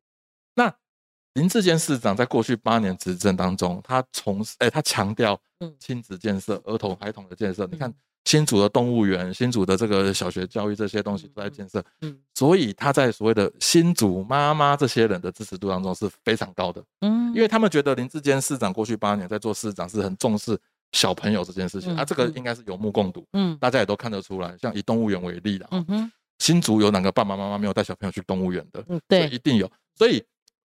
[0.53, 0.71] 那
[1.33, 5.41] 林志坚市长在过去八年执政当中，他从哎他强调
[5.79, 7.67] 亲子建设、儿童孩童的建设。
[7.71, 7.91] 你看
[8.27, 20.59] 新竹的动物园、新竹的这个小学教育这些东西都在建设，嗯，所以他在所谓的新竹妈妈这些人的支持度当中是非常高的，嗯，因为他们觉得林志坚市长过去八年在做市长是很重视
[20.91, 28.83] 小朋友这件事情，啊，这个应该是有目共睹，嗯，大家也都看得出来，像以动物园为例的，嗯哼，新竹有哪个爸爸妈妈没有带小朋友去动物园的？
[28.89, 30.21] 嗯，对，一定有，所以。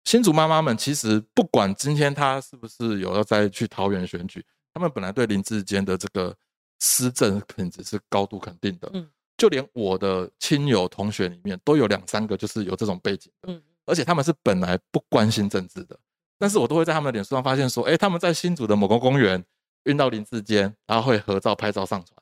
[0.05, 6.35] 新竹妈妈们其实不管今天他是不是有要再去桃园选举，他们本来对林志坚的这个
[6.83, 8.89] 施政品质是高度肯定的。
[8.93, 13.53] 嗯，就连我的亲友同学里面都有两三个就是有这种背景的。
[13.53, 15.97] 嗯，而且他们是本来不关心政治的，
[16.37, 19.41] 但是我都会在他们的脸书上发现说，哎，他们在新竹的某个公园
[19.85, 22.17] 运到林志坚，然后会合照拍照上传。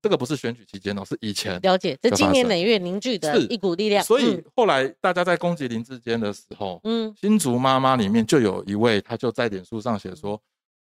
[0.00, 1.98] 这个不是选举期间哦，是以前了解。
[2.00, 4.04] 这今年累月凝聚的一股力量。
[4.04, 10.38] 所以后来大家在攻击林志坚的时候，嗯，新竹妈妈里面就有一位，他就在脸书上写说，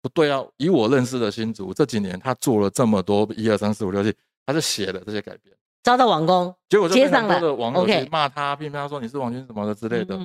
[0.07, 4.15] 不对啊，以我认识的新竹这几年，他做了这么多一二三四五六七，
[4.45, 10.19] 他就写了这些改变，遭到网攻，结果就很多的网友去骂他，批评他说你是王军什么的之类的。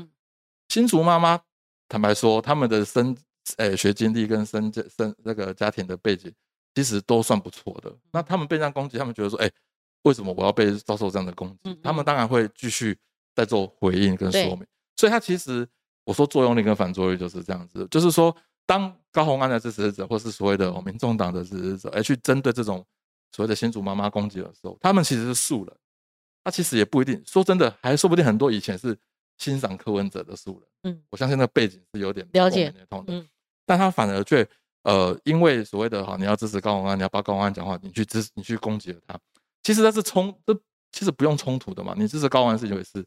[0.69, 1.41] 新竹妈妈
[1.89, 3.17] 坦白说，他们的生
[3.57, 6.33] 诶学经历跟生生那个家庭的背景。
[6.75, 7.95] 其实都算不错的。
[8.11, 9.51] 那他们被这样攻击，他们觉得说：“哎，
[10.05, 12.97] 为什么我要被遭受这样的攻击？”他们当然会继续
[13.35, 14.65] 在做回应跟说明。
[14.97, 15.69] 所以，他其实
[16.05, 17.87] 我说作用力跟反作用力就是这样子。
[17.91, 18.35] 就是说，
[18.73, 22.83] 当高鸿安的支持者，或是所谓的民众党的支持者，而，去针对这种
[23.31, 25.77] 所谓的新主妈妈攻击的时候，他们其实是素人。
[26.43, 28.97] 他其实也不一定说真的，还说不定很多以前是
[29.37, 30.95] 欣赏柯文哲的素人。
[30.95, 32.87] 嗯，我相信那背景是有点了解的。
[33.09, 33.29] 嗯，
[33.67, 34.49] 但他反而却。
[34.85, 39.17] 呃，因为所谓的哈，你要支持高鸿安，你要帮高鸿安讲话，你去支，你去攻击了他，
[39.63, 40.53] 其实他是冲，这
[40.91, 41.95] 其实不用冲突的嘛。
[41.97, 43.07] 你支持高鸿安是一回事，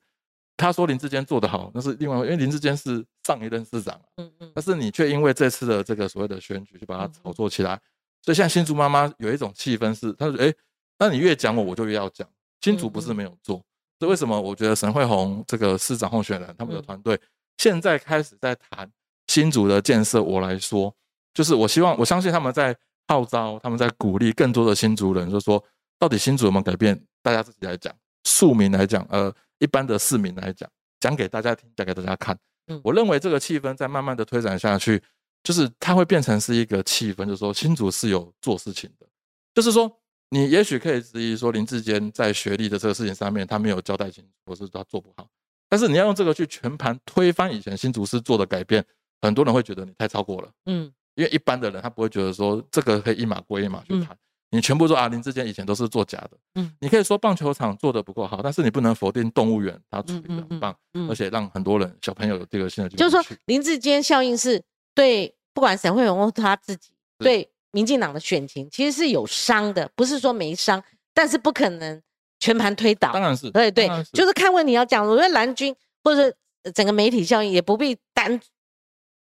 [0.58, 7.80] 他说林志坚做得好，那是另外，因为林志坚是上一任市长，嗯嗯，但是你却因为这次的这个所谓的选举，就把他炒作起来，
[8.22, 10.54] 所以现在新竹妈妈有一种气氛是，他说，哎，
[10.98, 12.28] 那你越讲我，我就越要讲。
[12.62, 13.58] 新竹不是没有做，
[14.00, 17.20] 所以为什么我觉得沈惠宏这个市长候选人，他们的团队
[17.58, 18.90] 现在开始在谈
[19.28, 20.94] 新竹的建设，我来说。
[21.34, 22.74] 就是我希望，我相信他们在
[23.10, 25.62] 号召，他们在鼓励更多的新竹人，就说
[26.00, 26.98] 到底新竹有没有改变？
[27.22, 32.38] 大家自己来讲，庶民来讲，呃，一般的市民来讲，讲给大家听，讲给大家看。
[32.68, 35.02] 嗯，我认为这个气氛在慢慢的推展下去，
[35.44, 39.08] 就是它会变成是一个气氛，就是说新竹是有做事情的。
[39.54, 39.92] 就是说，
[40.30, 45.28] 你也许可以质疑说林志坚在学历的这个事情上面，他没有交代清楚，或是他做不好。
[45.70, 48.84] 但是你要用这个去全盘推翻以前新竹市做的改变，
[49.22, 50.52] 很多人会觉得你太超过了。
[50.66, 50.92] 嗯。
[51.16, 54.18] 因为一般的人他不会觉得说这个可以一码归一码去谈，
[54.56, 60.74] 你全部说啊林志坚以前都是做假的，嗯，你可以说棒球场做的不够好，但是你不能否定动物园它处理的很棒，
[61.10, 64.64] 而且让很多人小朋友有这个新的就是说林志坚效应是
[64.94, 70.82] 对不管沈惠荣他自己对民进党的选情其实是有伤的，不是说没伤，
[71.14, 72.02] 但是不可能
[72.40, 76.34] 全盘推倒，当然是对对，就是看问题要讲，我觉得蓝军或者
[76.74, 78.40] 整个媒体效应也不必单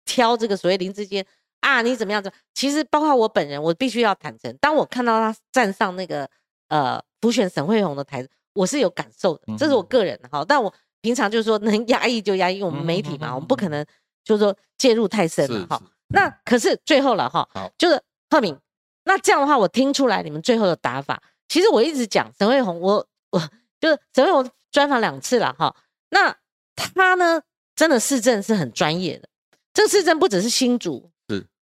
[0.03, 1.23] 挑这个所谓林志坚。
[1.61, 2.31] 啊，你怎么样子？
[2.53, 6.29] 其实包括我本人，我必须要坦诚，当我看到他站上那个
[6.67, 10.43] 呃普选沈惠宏的台子，我是有感受的，这是我个人的哈。
[10.45, 13.85] 但我平常就是说能压抑就压抑，我们媒体嘛，我们不可能
[14.23, 15.81] 就是说介入太深了哈。
[16.07, 17.47] 那可是最后了哈，
[17.77, 18.57] 就是贺敏，
[19.05, 23.39] 那这样的话，我听出来你们最后的打法，其实我一直讲沈惠宏，我我
[23.79, 25.75] 就是沈惠宏专访两次了哈。
[26.09, 26.35] 那
[26.75, 27.41] 他呢，
[27.75, 29.29] 真的市政是很专业的，
[29.73, 31.09] 这个市政不只是新竹。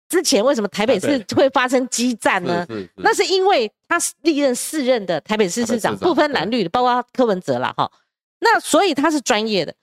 [0.09, 2.67] 之前为什么台北市会发生激战呢？
[2.97, 7.91] 那是因为他历任四任的台北市市长，不分蓝绿的，包括柯文哲了哈。
[8.41, 9.75] 那所以他是专业的。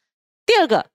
[0.46, 0.86] 第二个，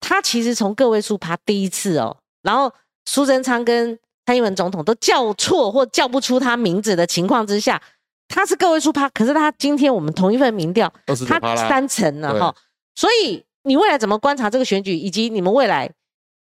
[0.00, 2.72] 他其实从个位数爬第一次哦，然后
[3.06, 7.80] 苏贞昌跟蔡英文总统都叫错或叫不出他名字的情况之下，
[8.28, 10.92] 他是个位数趴，可是他今天我们同一份民调，
[11.26, 12.54] 他三成了哈。
[12.94, 15.90] 所以你未来怎么观察这个选举，以及你们未来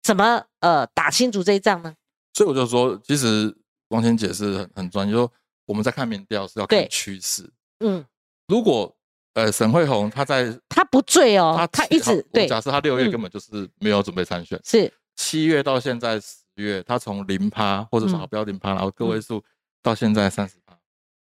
[0.02, 1.94] 怎么呃打新竹这一仗呢？
[2.34, 3.56] 所以我就说，其实
[3.90, 5.32] 王千姐是很很专业，说
[5.66, 7.48] 我们在看民调是要看趋势。
[7.80, 8.04] 嗯，
[8.48, 8.94] 如果
[9.34, 19.44] 呃沈惠红她在她不醉哦，她她一直对，假设她六月根本就是没有准备参选，是七月到现在十月，她从零趴或者说不要零趴，然后个位数
[19.84, 20.76] 到现在三十趴，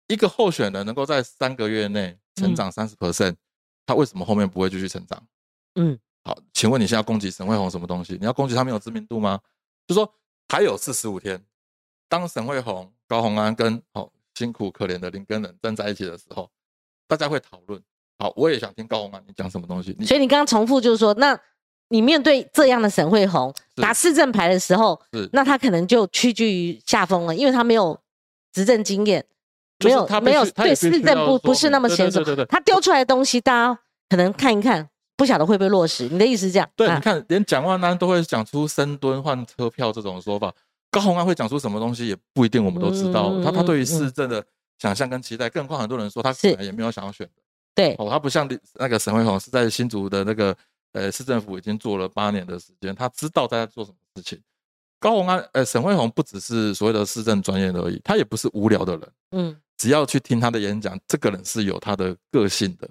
[0.08, 3.34] 一个候选人能够在三个月内成长三十 percent，
[3.84, 5.22] 他为什么后面不会继续成长？
[5.74, 8.16] 嗯，好，请问你现在攻击沈惠红什么东西？
[8.18, 9.38] 你要攻击他没有知名度吗？
[9.86, 10.10] 就说。
[10.54, 11.42] 还有四十五天，
[12.08, 16.48] 当沈惠宏、高鸿安跟哦辛苦可怜的林根人站在一起的时候，
[17.08, 17.82] 大家会讨论。
[18.20, 19.92] 好，我也想听高鸿安你讲什么东西。
[20.06, 21.36] 所以你刚刚重复就是说，那
[21.88, 27.98] 你面对这样的沈惠宏打市政牌的时候，那他可能就屈居于下风了，因为他没有
[28.52, 29.26] 执政经验。
[29.84, 36.08] 没有没有对市政不不是那么娴熟，他丢出来的东西，大家可能看一看，不晓得会不会落实。
[36.08, 36.68] 你的意思是这样？
[36.74, 40.52] 对，你看连蒋万安都会讲出深蹲换车票这种说法，
[40.90, 43.40] 高鸿安会讲出什么东西也不一定，我们都知道。
[43.42, 44.44] 他他对于市政的
[44.78, 47.42] 想象跟期待，更况很多人说他本来也没有想要选的。
[47.74, 50.56] 对哦，他不像那个沈惠宏是在新竹的那个
[50.92, 54.40] 呃市政府已经做了八年的时间，他知道在做什么事情。
[55.00, 59.12] 高鸿安呃沈惠宏不只是所谓的市政专业而已，他也不是无聊的人。
[59.32, 62.88] 嗯，只要去听他的演讲，这个人是有他的个性的，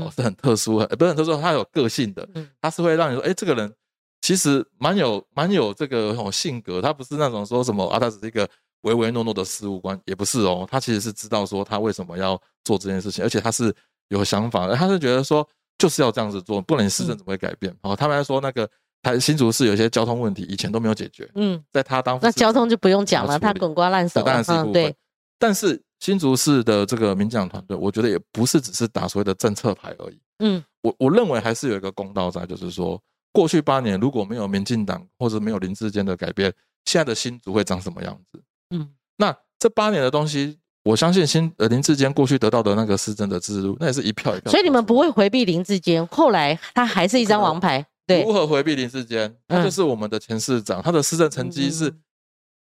[0.00, 2.28] 哦，是很特殊，呃，不是很特殊，他有个性的。
[2.34, 3.72] 嗯，他是会让你说，哎，这个人
[4.20, 8.48] 其实蛮有蛮有这个种性格，他不是那种说什么啊，他只是一个
[8.82, 13.74] 唯唯诺诺的事务官，也不是哦，他其实是知道说他为什么要做这件事情，而且他是。
[14.10, 15.44] 有想法，他是觉得说
[15.78, 17.76] 就是要这样子做，不然市政怎么会改变？
[17.80, 18.70] 哦，他们还说那个
[19.02, 21.28] 台新竹市有些交通问题，以前都没有解决。
[21.34, 24.22] 嗯，在他当那交通就不用讲了，他滚瓜烂熟。
[24.22, 24.94] 当然是一部分。
[25.40, 30.20] 但是新竹市的这个民进党团队，我觉得也不是只是打所谓的政策牌而已。
[30.38, 33.00] 嗯，我我认为还是有一个公道在，就是说
[33.32, 36.52] 过去八年如果没有民进党或者没有林志坚的改变，
[36.84, 38.42] 现在的新竹会长什么样子？
[38.70, 40.58] 嗯，那这八年的东西。
[40.86, 44.52] 我相信新呃林志坚过去得到的那个市政的制度，那也是一票一票。
[44.52, 47.84] 所以你们不会回避林志坚，后来他还是一张王牌。
[48.06, 49.36] 对，如何回避林志坚？
[49.48, 51.92] 他就是我们的前市长，他的市政成绩是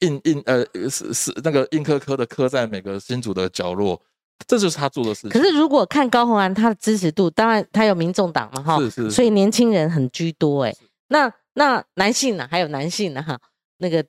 [0.03, 4.01] 印印呃是是那个印刻科的刻在每个新组的角落，
[4.47, 5.31] 这就是他做的事情。
[5.31, 10.77] 可是如果看高鸿安他的支持度，当然他有民众党嘛哈，是是，所以年轻人很居多哎。
[11.09, 12.47] 那那男性呢？
[12.51, 13.41] 还有男性呢哈？
[13.79, 14.05] 那个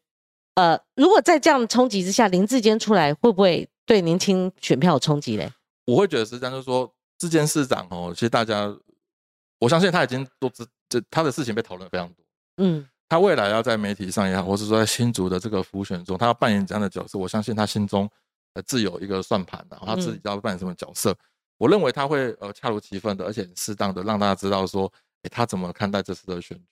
[0.56, 3.68] 呃，如果在这样冲击之下，林志坚出来会不会？
[3.86, 5.52] 对年轻选票有冲击嘞，
[5.86, 8.74] 我会觉得是这样，就是说，志坚市长哦，其实大家，
[9.60, 12.16] 我相信他已经都知，这他的事情被讨论非常多。
[12.60, 18.10] 嗯，他未来要在媒体上也好，或是说在新竹的这个浮选中，他要扮演怎样的角色，我相信他心中
[18.56, 21.16] 呃自有一个算盘的，他自己要扮演什么角色。
[21.60, 26.64] 我认为他会呃恰如其分的，而且适当的让大家知道说，哎，他怎么看待这次的选举。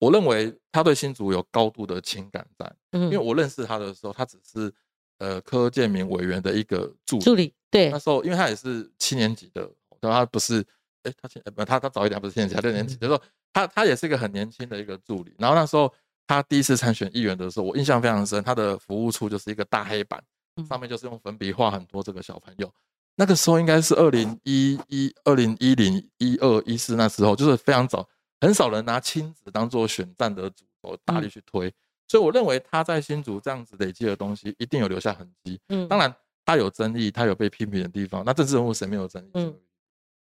[0.00, 4.74] 我认为他对新竹有高度的情感在，嗯，因为我认识他的时候，他只是。
[5.20, 9.68] 呃，柯建明委员的一个助助理，对，那时候因为他也是七年级的，
[10.00, 10.64] 对他不是，
[11.02, 13.20] 哎，他现不他他早一点不是七年级，他六年级，就说
[13.52, 15.34] 他他也是一个很年轻的一个助理。
[15.38, 15.92] 然后那时候
[16.26, 20.22] 他第一次参选议员的时候，我印象非常深，他的服务处就是一个大黑板，
[20.68, 22.72] 上面就是用粉笔画很多这个小朋友。
[23.16, 28.08] 那个时候应该是二零一一、二零一零、一二、一四那时候，就是非常早，
[28.40, 31.72] 很少人拿亲子当做选战的主轴，大力去推。
[32.06, 35.60] 所以我认为他在新竹这样子累积的东西，一定有留下痕迹。
[35.68, 38.22] 嗯，当然他有争议，他有被批评的地方。
[38.24, 39.30] 那政治人物谁没有争议？
[39.34, 39.54] 嗯，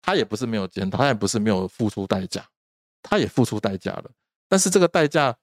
[0.01, 2.47] 他也不是没有检讨，他也不是没有付出代价，
[3.09, 4.11] 他也付出代价了。
[4.49, 5.37] 但是这个代价，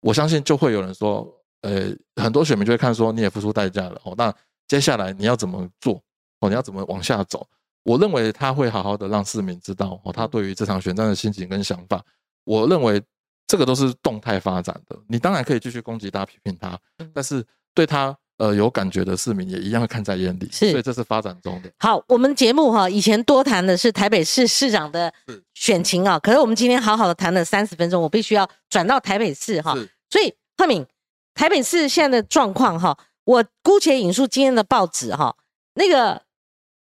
[0.00, 1.26] 我相信就会有人说，
[1.62, 4.14] 呃，很多选民就会看说你也付出代价了哦。
[4.16, 4.34] 那
[4.66, 6.02] 接下来你要怎么做？
[6.40, 7.46] 哦，你要怎么往下走？
[7.84, 12.04] 我认为他会好好的让市民知道哦，他对于这场选战的心情跟想法。
[12.44, 13.02] 我认为。
[13.46, 16.80] 这个都是动态发展的，你当然可以继续攻击他、批评他，
[17.12, 21.70] 但是对他呃有感觉的市民也一样会看在眼里，所以这是发展中的。
[21.78, 25.12] 好，我们节目哈以前多谈的是台北市市长的
[25.54, 29.74] 选情啊，可是我们今天好好的谈了三十分钟，我必须要转到台北市哈。
[30.10, 30.84] 所以贺敏，
[31.34, 35.36] 台北市现在的状况哈，我姑且引述今天的报纸哈，
[35.74, 36.22] 那个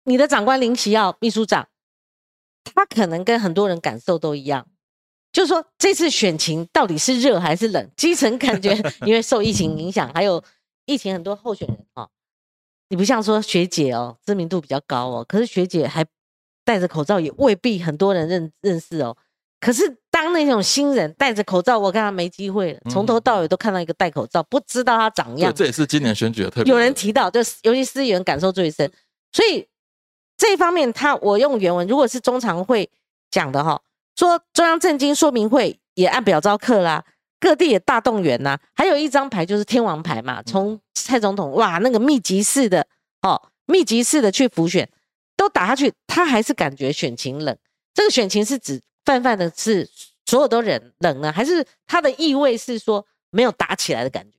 [0.04, 1.68] 你的长官林奇耀秘书长，
[2.64, 4.66] 他可能跟很多人感受都一样。
[5.30, 7.90] 就是说，这次选情到底是热还是冷？
[7.96, 8.74] 基层感觉
[9.04, 10.42] 因为受疫情影响，还有
[10.88, 12.08] 疫情很多候选人哈，
[12.88, 16.04] 你不像说学姐哦，知名度比较高哦，可是学姐还
[16.64, 19.14] 戴着口罩，也未必很多人认认识哦。
[19.60, 25.52] 可是当那种新人戴着口罩，我看他没机会了，从头到尾都看到一个戴口罩，不知道他长样。
[25.54, 26.72] 这也是今年选举的特别。
[26.72, 28.90] 有人提到，就是尤其是有人感受最深，
[29.30, 29.68] 所以
[30.38, 32.88] 这一方面，他我用原文，如果是中常会
[33.30, 33.82] 讲的哈。
[34.16, 37.04] 说中央政经说明会也按表招课啦，
[37.40, 42.86] 各地也大动员呐，还有一张牌就是天王牌嘛，从蔡总统哇那个密集式的
[43.22, 44.88] 哦，密集式的去浮选
[45.36, 47.56] 都打下去，他还是感觉选情冷。
[47.94, 49.88] 这个选情是指泛泛的是
[50.26, 54.36] 所有都冷冷呢，还是他的意味是说没有打起来的感觉？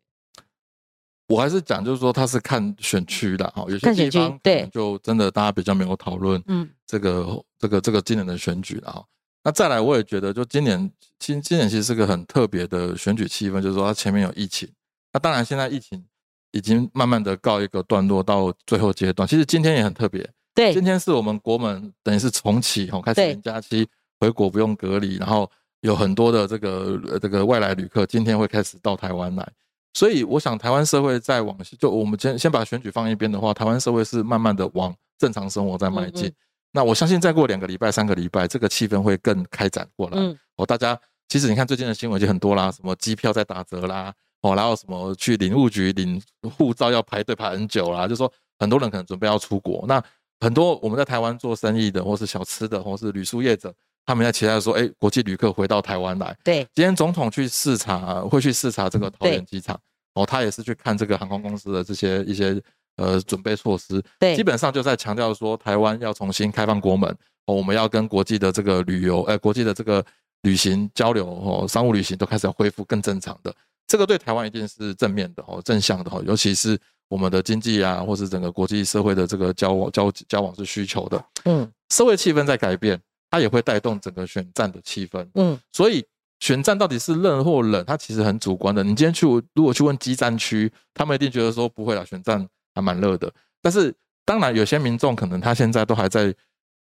[1.28, 9.06] 我还是讲就是说他是看选区的哈，有些地方对就真的大家比较没有讨论嗯这个这个这个今年的选举了哈。
[9.44, 14.68] 那再来，我也觉得，就今年，今今年其实是个很特别的选举气氛，就是说它前面有疫情，
[15.14, 16.04] 那当然现在疫情
[16.52, 19.28] 已经慢慢的告一个段落，到最后阶段。
[19.28, 23.88] 其实今天也很特别，对，今天是我们国门等于是重启，哦，开始零假期
[24.20, 25.50] 回国不用隔离，然后
[25.82, 29.50] 有很多的这个这个外来旅客今天会开始到台湾来。
[29.94, 36.32] 所以我想台湾社会在往就我们先先把选举放一边的话，台湾社会是慢慢的往正常生活在迈进。
[36.72, 40.18] 那我相信再过两个礼拜、三个礼拜，这个气氛会更开展过来。
[40.58, 46.22] 哦，大家其实你看最近的新闻就很多啦，什么机票在打折啦，哦，然后什么去领务局领
[46.58, 49.86] 护照要排队排很久啦，就说很多人可能准备要出国。
[49.88, 50.04] 那
[50.40, 53.74] 很多我们在台湾做生意的，或是小吃的，或是旅宿业者。
[54.06, 59.80] 他们在期待说：“哎，国际旅客回到台湾来。”对，今天总统去视察，会去视察这个桃园机场。
[60.16, 62.60] 哦，他也是去看这个航空公司的这些一些
[63.00, 64.04] 呃准备措施。
[64.20, 67.10] 对，基本上就在强调说，台湾要重新开放国门。
[67.46, 70.06] 哦，我们要跟国际的这个旅游，呃，国际的这个
[70.44, 73.54] 旅行交流，哦，商务旅行都开始要恢复更正常的。
[73.88, 76.78] 这个对台湾一定是正面的，哦，正向的，哦，尤其是
[77.08, 81.26] 我们的经济啊，或是整个国际社会的这个交往交交往是需求的。
[81.46, 83.00] 嗯，社会气氛在改变。
[83.32, 86.04] 它也会带动整个选战的气氛，嗯，所以
[86.40, 88.84] 选战到底是热或冷，它其实很主观的。
[88.84, 92.44] 你今天去如果去问基战区，他们一定觉得说不会啦，选战
[92.76, 93.32] 还蛮热的。
[93.62, 93.94] 但是
[94.26, 96.34] 当然有些民众可能他现在都还在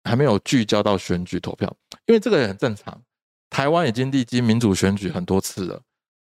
[0.04, 1.74] 还没有聚焦到选举投票，
[2.06, 3.00] 因为这个也很正常。
[3.50, 5.82] 台湾已经历经民主选举很多次了，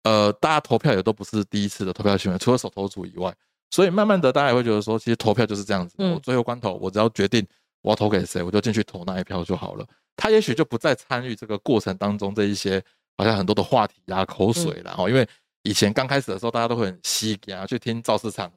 [0.04, 3.34] 呃，大家投票也都不是第一次的投票行为，除了手投组以外，
[3.70, 7.46] 所以慢慢的大家也会觉得说，其实投票就是这样子，我最后关头我只要决定。
[7.84, 9.86] 我要投给谁，我就进去投那一票就好了。
[10.16, 12.82] 他也许就不再参与这个过程当中这一些
[13.18, 14.96] 好像很多的话题啊、口水啦。
[14.98, 15.28] 哦，因为
[15.64, 18.50] 以前刚开始的时候，大家都会很稀啊去听造势场，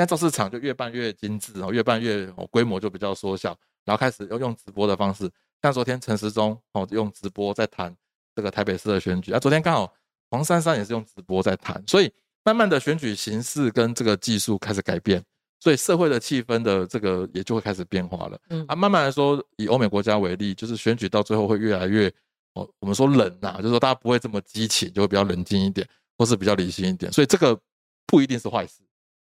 [0.00, 5.30] 但造市场就越办越精致哦，越办越哦规模就比较缩小，然后开始要用直播的方式。
[5.60, 7.94] 像昨天陈时中哦用直播在谈
[8.34, 9.92] 这个台北市的选举啊，昨天刚好
[10.30, 12.10] 黄珊珊也是用直播在谈，所以
[12.44, 15.22] 慢慢的选举形式跟这个技术开始改变。
[15.62, 18.40] 所以社会的气氛的这个也就会开始变化了。
[18.48, 22.10] 嗯啊，慢慢来说，以欧美国家为例，就是选举到最后会越来越
[22.54, 25.86] 哦，我们说冷呐，就是说大家不会这么激情，就会比较冷静一点，
[26.16, 27.12] 或是比较理性一点。
[27.12, 27.60] 所以这个
[28.06, 28.80] 不一定是坏事。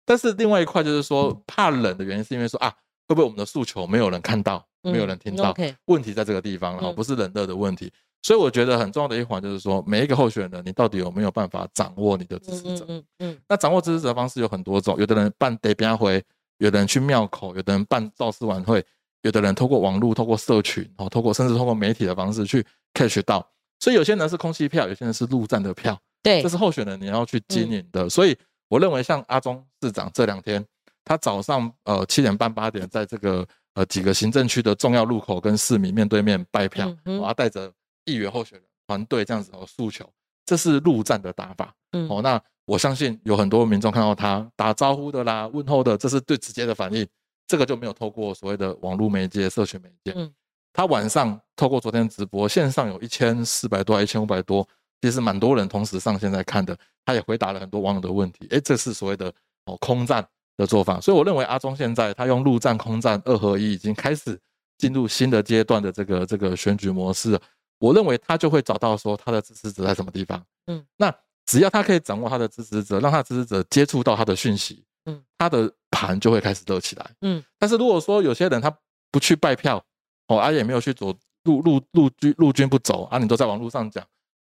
[0.06, 2.72] 但是另外一块就是说，怕冷的原因是因为说啊，
[3.06, 5.54] 会不会我们的诉求没有人看到，没有人听到？
[5.86, 7.92] 问题在这个地方，然后不是冷热的问题。
[8.22, 12.84] 所以我觉得很重要的一环就是说，每一个候选人，你到底有没有办法掌握你的支持者？
[12.88, 13.38] 嗯嗯。
[13.48, 16.22] 那掌握支持者的方式有很多种，有的人办得边回，
[16.58, 18.84] 有的人去庙口，有的人办造势晚会，
[19.22, 23.48] 有的人透过网络、透过社群，哦，透过甚至透过媒体的方式去 catch 到。
[23.78, 25.96] 所以有些人是空气票，有些人是陆战的票。
[26.22, 28.08] 对，这是候选人你要去经营的。
[28.08, 28.36] 所以
[28.68, 30.64] 我认为，像阿中市长这两天，
[31.04, 37.72] 他早上呃七点半八点，在这个呃几个行政区的重要路口跟市民面对面拜票，我要带着。
[38.08, 40.08] 议员候选人团队这样子的诉求，
[40.44, 41.74] 这是陆战的打法。
[41.90, 47.04] 嗯，哦，那我相信有很多民众看到他打招呼的啦、问候的，这是最直接的反应。
[47.48, 50.12] 这个就没有透过所谓的网络媒介、社群媒介。
[50.14, 50.32] 嗯，
[50.72, 54.64] 他晚上透过昨天直播线上有一千四百多、一千五百多，
[55.06, 56.76] 其实蛮多人同时上线在看的。
[57.04, 58.48] 他也回答了很多网友的问题。
[58.50, 59.32] 哎，这是所谓的
[59.66, 60.26] 哦空战
[60.56, 61.00] 的做法。
[61.00, 64.36] 所以我认为阿中现在他用陆战、空战二合一，已经开始
[64.76, 67.38] 进入新的阶段的这个这个选举模式。
[67.78, 77.40] 我认为他就会找到说他的支持者在什么地方，嗯，那只要他可以掌握他的支持者，让他的支持者接触到他的讯息，嗯，他的盘就会开始热起来，嗯。
[77.58, 78.76] 但是如果说有些人他
[79.12, 79.80] 不去拜票，
[80.26, 84.04] 哦，啊也没有去走陆陆陆军陆军不走啊，你都在网络上讲，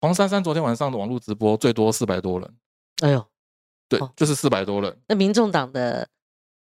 [0.00, 2.54] 黄珊珊昨天晚上的网络直播最多四百多人，
[3.02, 3.24] 哎呦，
[3.88, 4.96] 对，就是四百多人。
[5.08, 6.06] 那民众党的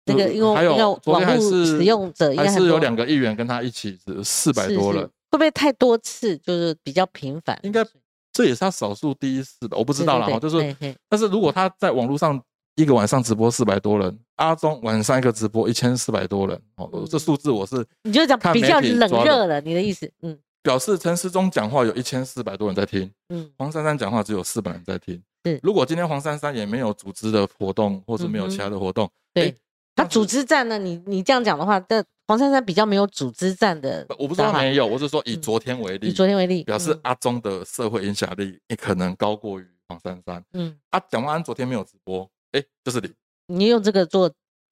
[0.06, 5.10] 那个因为还有昨天还是使用者还是有两个议员跟他一起是四百多人。
[5.32, 7.60] 会不会太多次，就是比较频繁？
[7.64, 7.86] 应该
[8.32, 10.40] 这也是他少数第一次吧，我不知道了哈。
[10.40, 10.76] 就是，
[11.10, 12.42] 但是如果他在网络上
[12.76, 20.10] 一个晚上直播四百多人，阿中晚上一个直播一千四百多人，哦，这数字我是你就讲比较冷热了，你的意思？
[20.22, 25.22] 嗯，表示陈时中讲话有一千四百多人在听，嗯，黄珊珊讲话只有四百人在听。
[25.44, 29.56] 对，如果今天黄珊珊也没有组织的活动，或者没有其他的活动，对。
[29.96, 30.78] 他组织战呢？
[30.78, 34.06] 你你这样讲的话，但黄珊珊比较没有组织战的。
[34.20, 36.10] 我不是说没有，我是说以昨天为例。
[36.10, 40.44] 以昨天为例，表示阿中的社会影响力也可能高过于黄珊珊。
[40.52, 43.14] 嗯，啊，蒋万安昨天没有直播，哎，就是你。
[43.48, 44.30] 你用这个做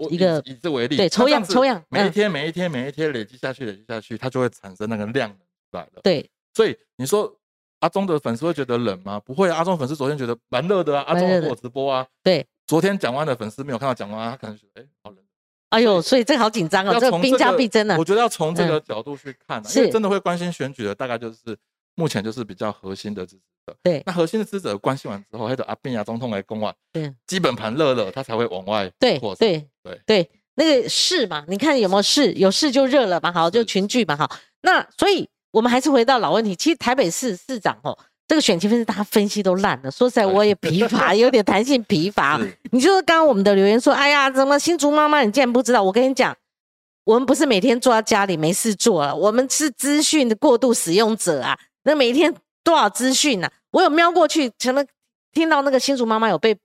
[0.10, 5.38] 一个以这为例，对，抽样抽样，每一天每一天每一天累积下去，累积下去，它就会产生那个量出
[5.74, 6.02] 来了。
[6.04, 7.34] 对，所以你说
[7.80, 9.20] 阿中的粉丝会觉得冷吗？
[9.20, 12.06] 不会，阿中粉丝昨天觉得蛮热的啊，阿中我直播啊。
[12.24, 12.46] 对。
[12.66, 15.20] 昨天讲完的粉丝没有看到讲完，他可能觉得哎好冷。
[15.70, 17.98] 哎呦，所以这个好紧张哦，这兵家必争呢。
[18.00, 21.58] 我觉得要从这个角度去看，因为真的会关心选举的，大概就是
[21.96, 23.76] 目前就是比较核心的支持者。
[23.84, 32.32] 对，那核心的支持者关心完之后，还得阿扁亚总统来攻完，对，基本盘热了，他才会往外对对对对，那个势嘛，你看有没有事？
[32.34, 34.32] 有事就热了嘛，好，就群聚嘛，好。
[34.62, 37.98] 那所以我们还是回到老问题，其实台北市市长哦。
[38.26, 39.92] 这个选情分析大家分析都烂了。
[39.92, 42.40] 说实在，我也疲乏， 有点弹性疲乏。
[42.72, 45.84] 你就是刚刚我们的留言说，哎呀，怎么新竹妈妈你竟然不知道？
[45.84, 46.36] 我跟你讲，
[47.04, 51.60] 我们不是每天坐在家里没事做了，我们是资讯的过度使用者啊。
[51.84, 52.34] 那每天
[52.64, 53.52] 多少资讯呢？
[53.72, 54.84] 我有瞄过去，什么
[55.34, 56.58] 听到那个新竹妈妈有被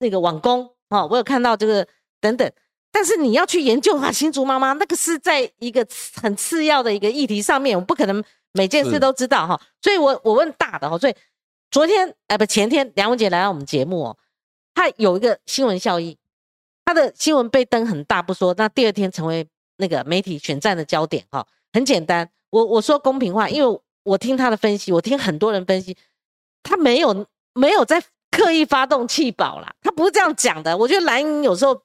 [0.00, 1.86] 那个网工哦，我有看到这个
[2.20, 2.50] 等等。
[2.92, 5.86] 但是你要去研究啊，新竹妈妈那个是在一个
[6.20, 8.22] 很次要的一个议题上面，我不可能
[8.52, 9.60] 每件事都知道哈。
[9.80, 11.14] 所以我我问大的哈，所以
[11.70, 14.16] 昨天哎不前天梁文杰来到我们节目哦，
[14.74, 16.18] 他有一个新闻效益，
[16.84, 21.46] 他的新闻被登很大不说，那第二天成为那个媒体选战的焦点哈。
[21.72, 25.96] 很简单，我我说公平话，因为我听他的分析，我听很多人分析，
[26.64, 27.24] 他没有
[27.54, 30.76] 没有在刻意发动气保啦，他不是这样讲的。
[30.76, 31.80] 我觉得蓝营有时候。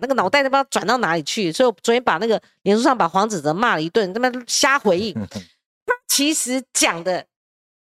[0.00, 5.14] 那个脑袋都不知道转到哪里去，所以我昨天把那个脸书上把黄子哲骂了一顿，他妈瞎回应。
[5.86, 7.26] 他其实讲的，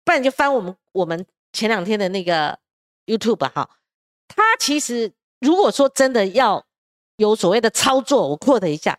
[0.04, 2.58] 不然你就翻我们我们前两天的那个
[3.06, 3.70] YouTube 哈。
[4.28, 6.66] 他其实如果说真的要
[7.18, 8.98] 有所谓的操作，我 quote 一下，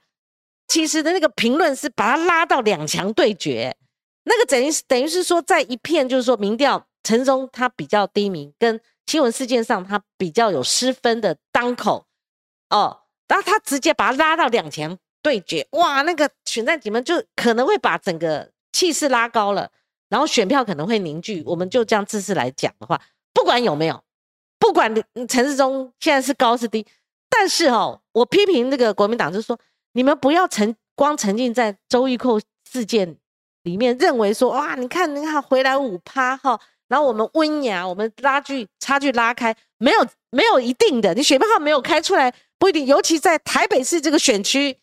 [0.68, 3.76] 其实的那个评论是把他拉到两强对决，
[4.24, 12.06] 那个等于是等于是说在一片就是说民调陈松他比较低迷，跟新闻事件上他比较有失分的当口。
[12.70, 19.70] 哦，然后他直接把他拉到两强对决，哇，那个选战你们就可能会把整个气势拉高了，
[20.08, 21.42] 然后选票可能会凝聚。
[21.46, 23.00] 我们就这样自私来讲的话，
[23.32, 24.02] 不管有没有，
[24.58, 24.92] 不管
[25.28, 26.86] 陈世忠现在是高是低，
[27.30, 29.58] 但是哈，我批评那个国民党就是说，
[29.92, 32.40] 你们不要沉光沉浸在周玉蔻
[32.70, 33.16] 事件
[33.62, 36.60] 里面，认为说哇，你看你看回来五趴哈。
[36.88, 44.78] 然后我们温雅，我们拉距差距拉开，没有没有一定的，你选票号没有开出来不一定，尤其在台北市这个选区，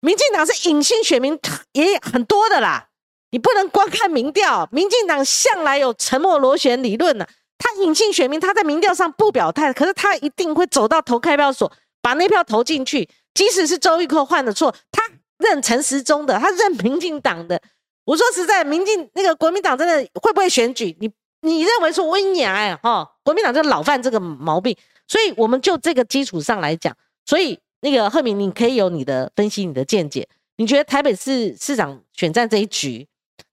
[0.00, 1.38] 民进党是隐性选民
[1.72, 2.88] 也很多的啦，
[3.30, 7.26] 你不能光看民调，民进党向来有沉默螺旋理论呢，
[7.56, 11.70] 他隐性选民他在民调上不表态，可是他一定会走到投开票所
[12.02, 15.02] 把那票投进去，即使是周玉蔻犯的错，他
[15.38, 17.62] 认陈时中的，他认民进党的，
[18.04, 21.10] 我说实在，民进那个国民党真的会不会选举你？
[21.44, 24.74] 你认为说温雅哎哈，国民党就老犯这个毛病，
[25.06, 30.26] 所以我们就这个基础上来讲，所以那个贺敏，你可以有你的分析，你的见解。
[30.56, 33.06] 你觉得台北市市长选战这一局，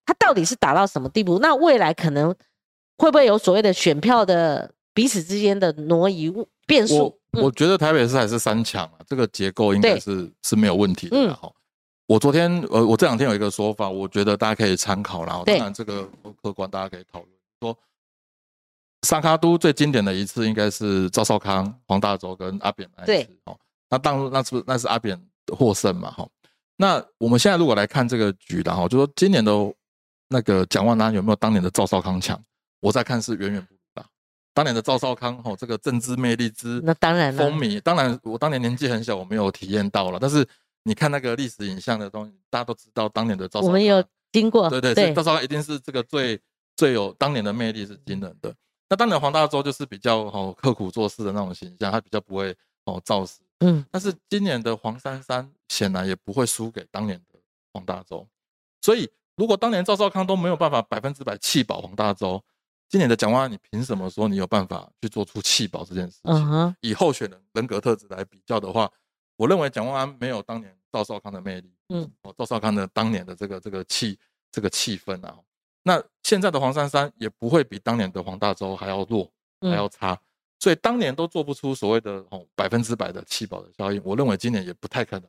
[0.06, 1.40] 他到底是打到什么地步？
[1.40, 2.34] 那未来可能
[2.98, 6.32] 会不会有所谓的选票的彼此之间的挪移
[6.66, 7.20] 变数？
[7.34, 11.52] 我我觉得台北市还是三强啊，这个结构应该是是没有问题的哈。
[12.08, 17.30] 我昨天呃，我这两天有一个说法，我觉得大家可以参考，然后当然这个不客观，大家可以讨论。
[17.62, 17.78] 说
[19.04, 23.58] 沙卡都最经典的一次应该是赵少康、黄大洲跟阿扁那一次哦。
[23.90, 25.20] 那当那是那是阿扁
[25.56, 26.12] 获胜嘛？
[26.12, 26.28] 哈。
[26.76, 29.52] 那我们现在如果来看这个局的哈，就说今年的
[30.28, 32.40] 那个蒋万安有没有当年的赵少康强？
[32.80, 34.06] 我在看是远远不如的。
[34.54, 37.80] 当年的赵少康哈，这个政治魅力之那当然风靡。
[37.82, 40.20] 当然我当年年纪很小，我没有体验到了。
[40.20, 40.48] 但是
[40.84, 43.68] 你看那个历史影像的东西，大家都知道当年的赵少康。
[43.68, 44.70] 我们有经过。
[44.70, 46.40] 对对，赵少康一定是这个最。
[46.82, 48.52] 最有当年的魅力是惊人的。
[48.90, 53.40] 那当年黄大洲就是比较哦刻苦做事的那种形象，他比较不会哦造势。
[53.60, 57.40] 嗯，但是今年的黄珊珊显然也不会输给当年的
[57.72, 58.28] 黄大洲。
[58.82, 62.44] 所以如果当年赵少康都没有办法百分之百弃保黄大洲，
[62.90, 66.76] 今年的蒋万安你凭什么说你有办法去做出弃保这件事情？
[66.82, 68.92] 以候选人人格特质来比较的话，
[69.36, 71.72] 我认为蒋万安没有当年赵少康的魅力。
[71.90, 74.18] 嗯，哦赵少康的当年的这个这个气
[74.52, 75.38] 这个气氛啊。
[75.84, 79.30] 那现在的黄珊珊也不会比当年的黄大洲还要弱，
[79.62, 80.20] 还要差，
[80.60, 85.28] 所以当年都做不出所谓的哦百分之百的弃保的效应，我认为今年也不太可能，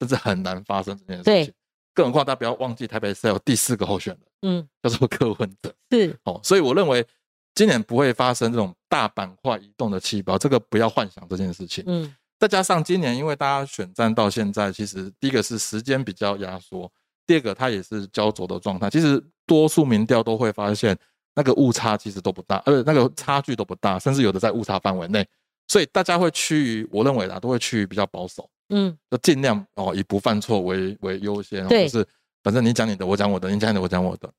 [0.00, 1.54] 甚至很难发生这件事情。
[1.94, 7.06] 更何况大家不要忘记台北市有第四个候选人，嗯，叫做柯文哲，是哦，所以我认为
[7.54, 11.84] 今年不会发生这种大板块移动的弃保，这个不要幻想这件事情。
[11.86, 16.90] 嗯，再加上今年因为大家选战到现在，其实第一个是时间比较压缩。
[17.26, 18.90] 第二个，它也是焦灼的状态。
[18.90, 20.96] 其实多数民调都会发现，
[21.34, 25.26] 那个误差其实都不大，呃，那个差距都不大，甚至有的在误差范围内。
[25.68, 32.06] 所以大家会趋于，我认为啦，都会趋于比较保守，嗯，就尽量哦以不犯错为为优先，就是
[32.42, 34.30] 反正你讲你的，我讲我的，你讲你的，我讲我的。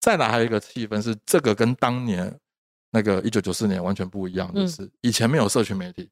[0.00, 2.32] 再来还有一个气氛是，这个跟当年
[2.92, 6.08] 那个一九九四年完全不一样，就是以前没有社群媒体，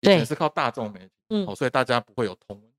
[0.00, 2.69] 以前是靠大众媒体，嗯，哦，所以大家不会有同温层的。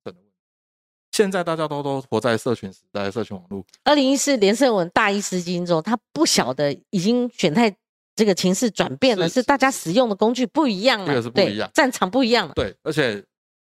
[1.22, 3.64] 现在大家都都活在社群时代，社群网络。
[3.84, 7.72] 二零一四连胜文大意失荆州，他不晓得已经选太
[8.16, 12.56] 这个情势转变了，是大家使用的工具不一样了，这个是不一样，战场不一样了。
[12.56, 13.24] 对，而且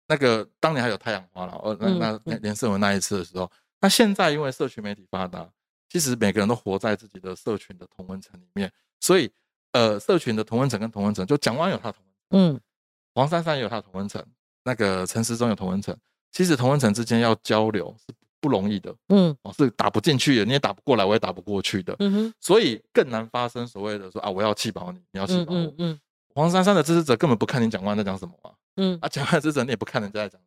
[0.06, 5.48] 那个当年还有太阳花了，哦，那那连胜文那一次的时候，那现在因为社群媒体发达，
[5.88, 8.70] 其实每个人都活在自己的社群的同温层里面，
[9.00, 9.32] 所以
[9.72, 12.60] 呃，社群的同温层跟同温层，就蒋万有他同温层，嗯，
[13.14, 14.22] 黄珊珊也有他的同温层，
[14.64, 15.96] 那个陈时中有同温层，
[16.32, 25.98] 其实同温层之间要交流是不容易的，嗯，哦，是打不进去的，你也打不过来，我也打不过去的，嗯哼，所以更难发生所谓的说啊，我要气饱你，你要气饱我，嗯，
[26.34, 30.40] 黄珊珊的支持者根本不看你讲话在讲什么啊，嗯，啊，讲话支持者你也不看人家在讲，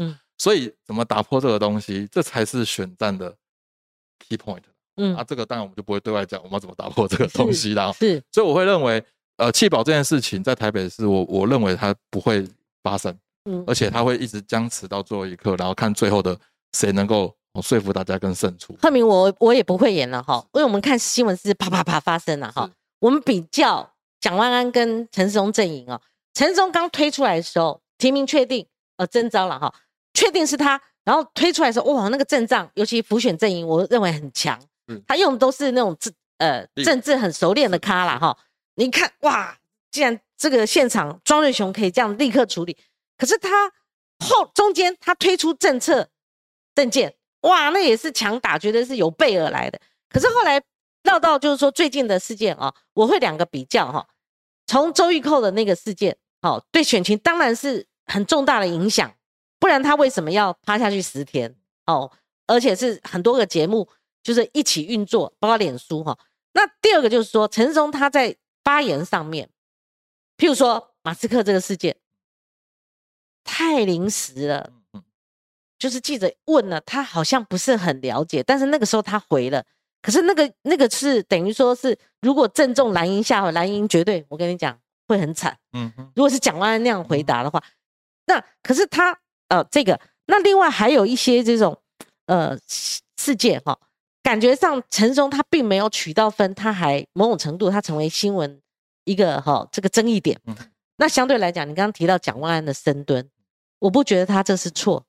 [0.00, 3.36] 嗯，所以怎么打破这个东西，这才是选战的
[4.18, 4.62] key point。
[4.96, 5.14] 嗯。
[5.14, 7.92] 啊，这个当然我们就不会对外讲我们要怎么打破这个东西啦。
[7.92, 9.04] 是，所以我会认为，
[9.36, 12.46] 呃，弃保这件事情在台北市，我我认为它不会
[12.82, 13.14] 发生，
[13.44, 16.38] 嗯，而且他会一直僵持到最后一刻，然后看最后的
[16.72, 18.76] 谁能够说服大家跟胜出。
[18.80, 22.70] 贺明，我我也不会演了哈，因为我们看新闻是啪啪啪发生了哈。
[23.00, 23.88] 我们比较
[24.20, 26.00] 蒋万安跟陈世忠阵营哦，
[26.32, 28.66] 陈世忠刚推出来的时候，提名确定
[28.96, 29.72] 呃征召了哈，
[30.14, 34.58] 确定是他，然后推出来的时候，哇，那个阵仗，尤其浮选阵营，我认为很强。
[35.06, 38.36] 他用的都是那种政呃政治很熟练的咖啦哈，
[38.76, 39.56] 你看哇，
[39.90, 42.76] 既然这个现场庄瑞雄可以这样立刻处理，
[43.16, 43.70] 可是他
[44.18, 46.08] 后中间他推出政策
[46.74, 49.80] 政见，哇，那也是强打，觉得是有备而来的。
[50.08, 50.62] 可是后来
[51.02, 54.06] 绕到就是说最近的事件啊，我会两个比较哈，
[54.66, 59.12] 从周玉蔻的那个事件，好对选情当然是很重大的影响，
[59.58, 61.54] 不然他为什么要趴下去十天
[61.86, 62.10] 哦，
[62.46, 63.88] 而且是很多个节目。
[64.24, 66.18] 就是一起运作，包括脸书哈。
[66.54, 69.50] 那第二个就是说，陈世忠他在发言上面，
[70.38, 71.94] 譬如说马斯克这个事件
[73.44, 74.70] 太临时了，
[75.78, 79.64] 就是记者问了，他好像不是很了解，但是那个时候他回了。
[80.02, 85.56] 可是那个那个是等于说是，如果正中蓝营下，蓝营绝对我跟你讲会很惨。
[85.72, 87.62] 嗯哼，如果是蒋万安那样回答的话，
[88.26, 89.18] 那可是他
[89.48, 91.78] 呃这个，那另外还有一些这种
[92.26, 92.58] 呃
[93.16, 93.78] 事件哈。
[94.22, 98.58] 感觉上，陈松他并没有取到分，他还某种程度他成为新闻
[99.04, 100.40] 一个哈这个争议点。
[100.96, 103.28] 那相对来讲，你刚刚提到蒋万安的深蹲，
[103.78, 105.04] 我不觉得他这是错，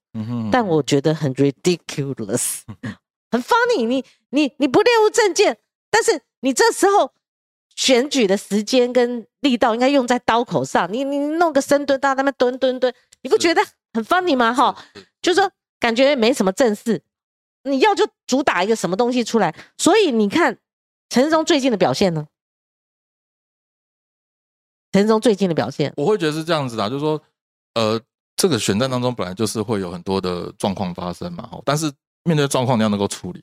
[0.52, 2.62] 但我觉得很 ridiculous，
[3.32, 3.86] 很 funny。
[3.86, 5.58] 你你你不列入证件，
[5.90, 7.14] 但是你这时候
[7.76, 13.62] 选举的时间跟力道应该用在刀口上，你你弄个深蹲到那边蹲蹲蹲，你不觉得
[13.94, 14.54] 很 funny 吗？
[14.54, 14.86] 哈，
[15.22, 17.02] 就是说感觉没什么正事。
[17.64, 20.60] 你要就主打一个什么东西出来，所以你看
[21.10, 22.28] 陈世忠最近的表现呢？
[24.92, 27.22] 陈世忠最近的表现，我会觉得是这样子的，就是说，
[27.74, 28.00] 呃，
[28.38, 31.92] 这个选战当中本来就是会有很多的状况发生嘛，哈，但是
[32.24, 33.42] 面对状况你要能够处理。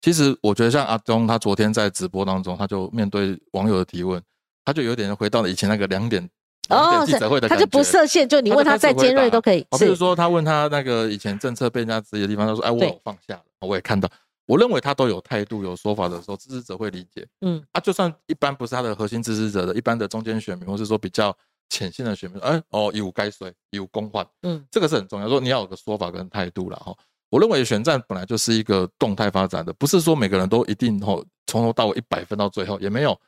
[0.00, 4.22] 其实我觉得像阿东他昨天在直播当中，他就面对网友的提问，
[4.64, 6.28] 他就有点回到了以前那个两点。
[6.68, 9.66] 哦，记者会的他就不设限，就你问他再尖锐都可以。
[9.78, 14.06] 比如说他问他那个以前政策被人家质疑的地方，他说：“哎，我有放下了。”我也看到，
[14.46, 17.26] 我认为他都有态度、有说法的时候，支持者会理解。
[17.40, 21.34] 嗯，啊，就算一般不是他的核心支持者的，一般的中间选民，或是说比较
[21.68, 25.28] 浅信的选民，哎，哦，有该水，有公换，嗯，这个是很重要。
[25.28, 26.94] 说你要有个说法跟态度了哈。
[27.30, 33.18] 我认为选战本来就是一个动态发展的，不是说每个人都一定吼从头到尾一百分到最后，也没有。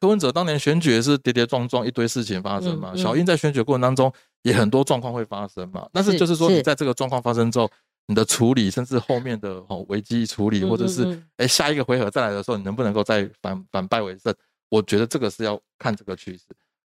[0.00, 2.94] 柯文哲当年选举也是跌跌撞撞，一堆事情发生嘛。
[2.96, 5.88] 小英在选举过程当中也很多状况会发生嘛。
[5.92, 7.70] 但是就是说，你在这个状况发生之后，
[8.06, 14.34] 你的处理，甚至后面的哦危机处理，或者是哎下一个回合再来的时候，你能不能够再反反败为胜？
[14.68, 16.44] 我觉得这个是要看这个趋势。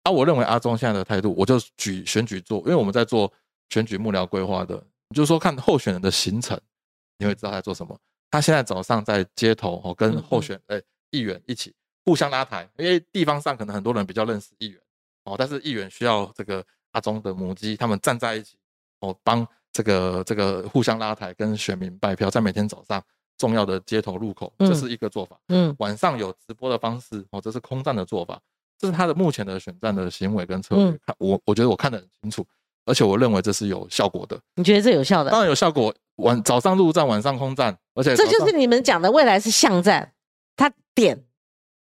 [0.02, 3.32] 啊，我认为阿中现在的态度，我就举选举做，因为我们在做
[3.68, 4.76] 选举幕僚规划的，
[5.14, 6.58] 就是说看候选人的行程，
[7.18, 7.98] 你会知道他在做什么。
[8.30, 10.80] 他现在早上在街头哦，跟候选哎
[11.10, 11.74] 议员一起。
[12.06, 14.80] 互相拉台，因为地方上可能很多人比较认识议员
[15.24, 18.56] 哦，但是议员需要这个阿中的母鸡，他们站在一起
[19.00, 23.00] 哦，帮这个这个互相拉台，跟选民拜票，在每天早上
[23.36, 25.38] 重要的街头路口，这是一个做法。
[25.48, 28.40] 嗯，晚上有直播的方式哦，这是空战的做法，
[28.80, 30.90] 这是他的目前的选战的行为跟策略。
[31.04, 32.46] 看我，我觉得我看得很清楚，
[32.86, 34.40] 而且我认为这是有效果的。
[34.54, 35.30] 你觉得这有效的？
[35.30, 35.94] 当然有效果。
[36.16, 40.12] 晚早上陆战，晚上空战，而且这就是你们讲的未来是巷战，
[40.56, 41.18] 他点。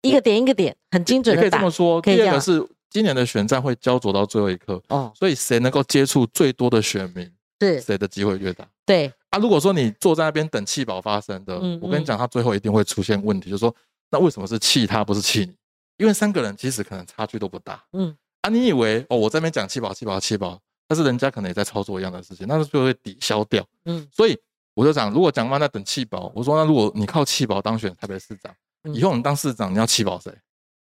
[0.03, 1.37] 一个点一个点，很精准。
[1.37, 2.01] 可以这么说。
[2.01, 7.29] 第二个是今年的选战会焦灼到最后一刻哦，所以谁能够接触最多的选民，
[7.61, 8.67] 是谁的机会越大。
[8.85, 13.75] 对啊，如果说你坐在那边等气保发生的，我跟你讲，他最后一定会出现问题，就是说，
[14.11, 15.55] 那为什么是气他不是气你？
[15.97, 17.83] 因为三个人其实可能差距都不大。
[17.93, 23.65] 嗯啊，你以为哦，我这边讲七宝七宝七宝，但是人家可能也在操作一样的事情，那就会抵消掉。
[23.87, 24.39] 嗯，所以
[24.75, 28.55] 我就讲，如果蒋万在等七保，我说那如果你靠七保当选台北市长。
[28.93, 30.33] 以后你当市长，你要七保谁？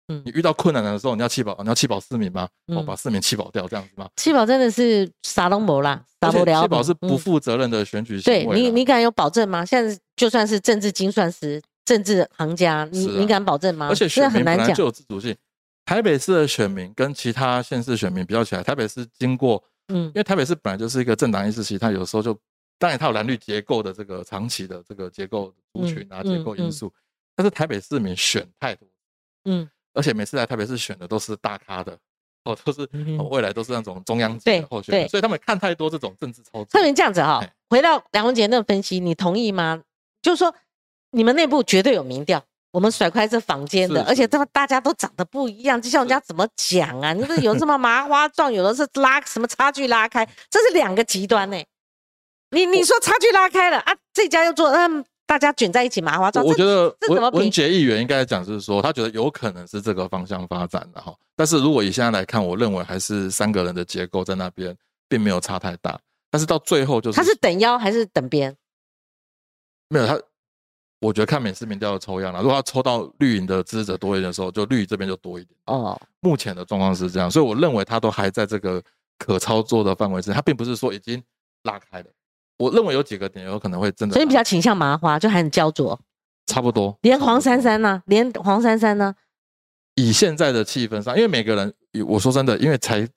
[0.08, 2.48] 嗯，你遇到困难的时候，你要七保，你要七保市民吗？
[2.68, 4.08] 哦，把市民七保掉，这样子吗？
[4.16, 6.62] 气保真的是啥都没啦，啥不了。
[6.62, 8.44] 七保是不负责任的选举行为。
[8.46, 9.66] 对你，你敢有保证吗？
[9.66, 13.88] 现在就算是政治精算师，政治行家，你你敢保证吗？
[13.88, 15.36] 而且选民本来就有自主性。
[15.84, 22.38] 台北市的选民跟其他县市选民比较起来，台北市经过，嗯，因为台北市本来就是一个政党意识其它有时候就
[22.78, 26.92] 当然它有蓝绿结构的这个长期的这个结构族群啊结构因素，
[27.34, 28.88] 但是台北市民选太多，
[29.46, 31.98] 嗯，而且每次来台北市选的都是大咖的。
[32.44, 32.88] 哦，都是
[33.30, 36.64] 未来都是那种中央级的候选人，所以他们看太多这种政治操作。
[36.64, 39.82] 特别这样子哈，回到梁文杰那个分析，你同意吗？
[40.22, 40.54] 就是说，
[41.10, 47.12] 你们内部绝对有民调，我们甩开这房间的，而且他们大家都长得不一样，就像人家怎么讲啊？
[47.12, 51.56] 你说有什么麻花状，有的是拉什么差距拉开，这是两个极端呢。
[52.50, 55.04] 你你说差距拉开了啊，这家又做嗯。
[55.26, 61.14] 大家卷在一起麻花状，我觉得文文杰议员应该讲是说，他觉得有可能是这个方向发展的哈。
[61.36, 64.76] 但是如果以现在来看，我认为还是三个人的结构在那边
[65.08, 65.96] 并没有差太大。
[66.32, 68.52] 但是到最后就是他是等腰还是等边？
[69.88, 70.20] 没有他，
[71.00, 72.40] 我觉得看每次民调的抽样了。
[72.40, 76.00] 如果他抽到绿营的支持者多一点的时候，就绿这边就多一点哦。
[76.20, 78.82] 目前的状况是这样，所以我认为他都还在这个
[79.18, 81.22] 可操作的范围之内，他并不是说已经
[81.62, 82.06] 拉开了。
[82.58, 85.98] 我认为有几个点有可能会真的，所以比较倾向麻花，就还很焦灼，
[86.46, 86.94] 差不多。
[87.00, 88.02] 连黄珊珊呢？
[88.04, 89.14] 连黄珊珊呢？
[89.94, 91.74] 以现在的气氛上，因为每个人，
[92.06, 93.08] 我说真的，因为才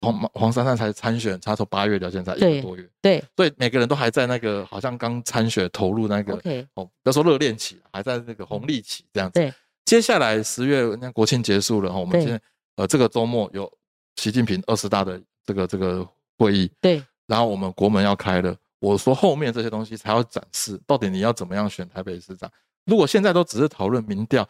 [0.00, 6.34] 黄黄珊珊才参选，她从八月到现在一个多月，对，所以每个人都还在那个好像刚参选投入那个
[6.74, 9.38] 哦，不要说热恋期，还在那个红利期这样子。
[9.38, 9.52] 对，
[9.84, 12.40] 接下来十月那国庆结束了，我们现在
[12.76, 13.70] 呃这个周末有
[14.16, 16.06] 习近平二十大的这个这个
[16.38, 18.56] 会议，对，然后我们国门要开了。
[18.78, 22.50] 我说后面这些东西才要展示，到底你要怎么样选台北市长？
[22.86, 24.48] 如果现在都只是讨论民调，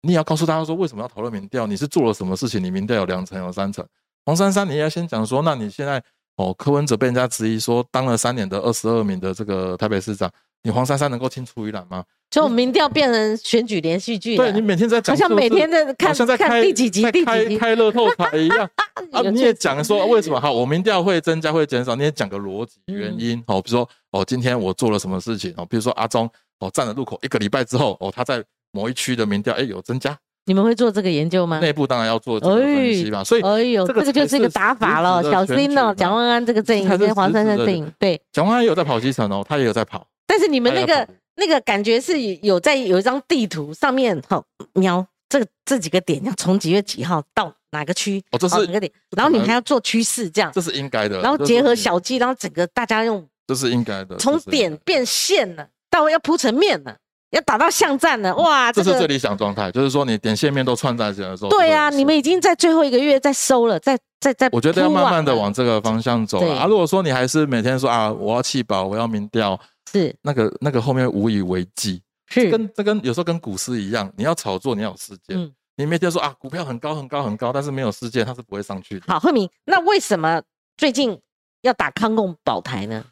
[0.00, 1.66] 你也要告诉大家说为什么要讨论民调？
[1.66, 2.64] 你是做了什么事情？
[2.64, 3.86] 你民调有两层有三层。
[4.24, 6.02] 黄珊珊，你要先讲说，那你现在
[6.36, 10.30] 哦，柯文哲被人家质疑说当了三年的二十二名的这个台北市长，
[10.62, 12.04] 你黄珊珊能够清出一览吗？
[12.30, 18.70] 就民调变成选举连续剧，对你每天在讲，好像每天在看，像在看第几集、第几集开乐透牌一样
[19.12, 19.20] 啊！
[19.22, 31.60] 你也讲说为什么好，我民调会增加会减少，你也讲个逻辑原因哦，比如说哦，今天我做了什么事情哦，比如说阿忠哦站了路口一个礼拜之后哦，他在某一区的民调哎有增加，你们会做这个研究吗？
[31.60, 41.08] 内部当然要做这个分析嘛，所以哎呦，这个就是一个打法了，小心哦，蒋万安这个阵营跟黄珊珊阵营，对，蒋万安有在跑基层哦，他也有在跑，但是你们那个。
[41.34, 44.40] 那个感觉是有在有一张地图上面，哈，
[44.74, 51.22] 瞄这这几个点，要从几月几号到哪个区，哦，这是哪个点，然后你还要做趋势，这样，这是应该的。
[51.22, 54.14] 然后结合小计，然后整个大家用，这是应该的。
[54.18, 56.94] 从点变线了，到要铺成面了，
[57.32, 61.50] 要打到巷战了，哇，这是最理想状态，就是说你点线面都串在一起的时候。
[61.50, 64.48] 对啊，你们已经在最后一个月在收了，在在在。
[64.52, 66.66] 我觉得要慢慢的往这个方向走啊。
[66.66, 69.58] 如果说你还是每天说啊，我要气保，我要民调。
[69.90, 75.36] 是那个那个后面无以为继，是跟这跟有时候跟股市一样，你要炒作，你要有事件。
[75.36, 79.04] 嗯，你每天说啊，股票很高很高很高，但是没有事件，它是不会上去的。
[79.08, 80.40] 好，慧明，那为什么
[80.78, 81.18] 最近
[81.60, 83.04] 要打康共保台呢？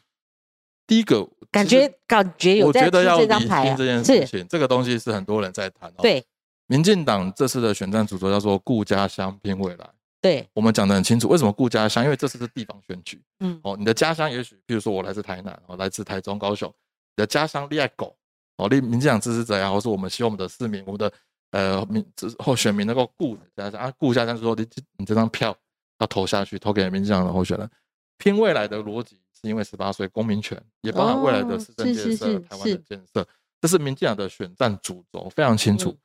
[0.87, 5.91] 第一个感觉感觉有觉得要这张牌这件事情，这个东西是很多人在谈。
[5.97, 6.23] 对，
[6.67, 9.89] 民进党这次的选战主轴叫做顾家乡拼未来。
[10.21, 12.03] 对，我们讲的很清楚，为什么顾家乡？
[12.03, 13.19] 因为这次是地方选举。
[13.39, 16.71] 嗯，哦，你的家乡也许，比如说我来自台南，哦，来自台中、高雄。
[17.15, 18.15] 你的家乡厉害狗
[18.57, 21.11] 哦，立民进党支持者呀，或是我们希望我们的市民，我们的
[21.51, 24.67] 呃民之后选民能够顾家乡啊，顾家乡，说你
[24.97, 25.57] 你这张票
[25.99, 27.67] 要投下去，投给民进党的候选人，
[28.19, 33.27] 拼未来的逻辑是因为十八岁公民权，也包含未来的市政建设、台湾的建设，
[33.59, 35.97] 这是民进党的选战主轴，非常清楚。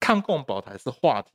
[0.00, 1.32] 抗共保台是话题，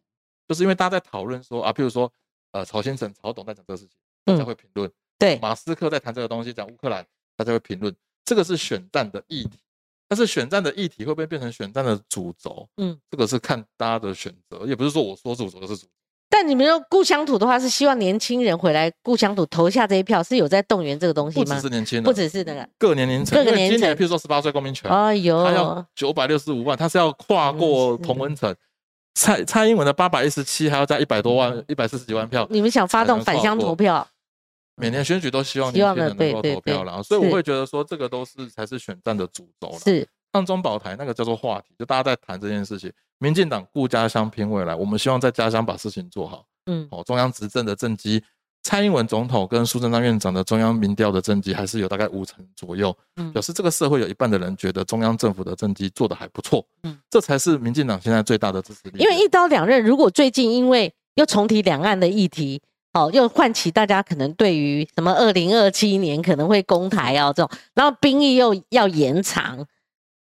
[0.48, 2.12] 就是因为大家在讨论说啊，譬如说
[2.52, 4.90] 呃曹先生、曹董在讲这个事情，大家会评论；
[5.20, 7.96] 对马斯克在谈这个东西，讲乌克兰，大家会评论。
[8.26, 9.60] 这个是选战的议题，
[10.08, 12.68] 但是选战的议题会不会变成选战的主轴？
[12.78, 15.88] 嗯，这个是看大家的选择，也不是说我说主轴就是主。
[16.44, 21.46] 但你们用故乡土的话，是希望年轻人回来故乡土投下这一票，是有在动员这个东西吗？
[21.46, 28.54] 不只是年轻人，不只是那个各年龄层，各个年龄层，譬如说十八岁公民权，哎呦，他要九百六十五万，他是要跨过同温层。
[29.16, 32.46] 蔡蔡英文的八百一十七，还要加一百多万，一百四十几万票。
[32.50, 34.06] 你们想发动返乡投票？
[34.76, 39.80] 每年选举都希望年轻人能够投票然后所以我会觉得说这个都是才是选战的主轴了。
[39.80, 42.92] 是抗中保台那个叫做话题，就大家在谈这件事情。
[43.20, 46.44] 民进党顾家乡拼未来，我们希望在家乡把事情做好。
[46.66, 48.22] 嗯，哦，中央执政的政绩，
[48.64, 56.66] 蔡英文总统跟苏贞昌院长的中央民调的政绩还是有大概五成左右，嗯，表示这个社会有一半的人觉得中央政府的政绩做得还不错。
[56.82, 59.00] 嗯，这才是民进党现在最大的支持力。
[59.04, 62.62] 因为一刀两刃，如果最近因为又重提两岸的议题。
[62.96, 69.66] 好，又唤起大家可能对于什么二零二七年可能会攻台啊这种，然后兵役又要延长，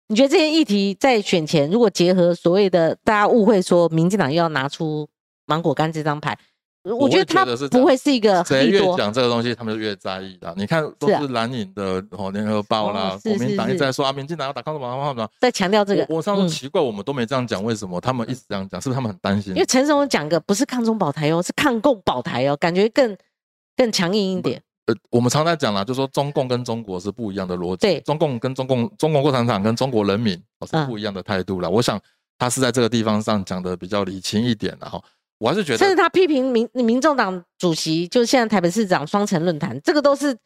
[0.08, 5.08] 你觉得这些议题在选前，如果结合所谓的大家误会说民进党又要拿出
[5.46, 6.38] 芒果干这张牌？
[6.84, 10.52] 我觉得他不会是一个谁越讲这个东西，他们就越在意的。
[10.56, 16.04] 你看，都是蓝营的哦，联合报啦，国民党一直在说啊，民进党要打抗中保台，什在强调这个。
[16.08, 18.80] 我上次奇怪，我们都没这样讲，为什么他们一直这样讲？
[18.80, 19.54] 是不是他们很担心？
[19.54, 23.16] 因为陈松讲个不是抗中保台哦，是抗共保台哦，感觉更
[23.76, 24.60] 更强硬一点。
[24.86, 27.86] 呃，我们常在讲啦，就说中共跟中国是不一样的逻辑。
[27.86, 30.34] 对，中共跟中共，中国共产党跟中国人民
[30.66, 31.70] 是不一样的态度了。
[31.70, 32.00] 我想
[32.38, 35.02] 他是在这个地方上讲的比较理清一点，然后。
[35.38, 40.38] 我还是觉得，甚至他批评民民众党主席，就是现在台北市长双城论坛，这个都是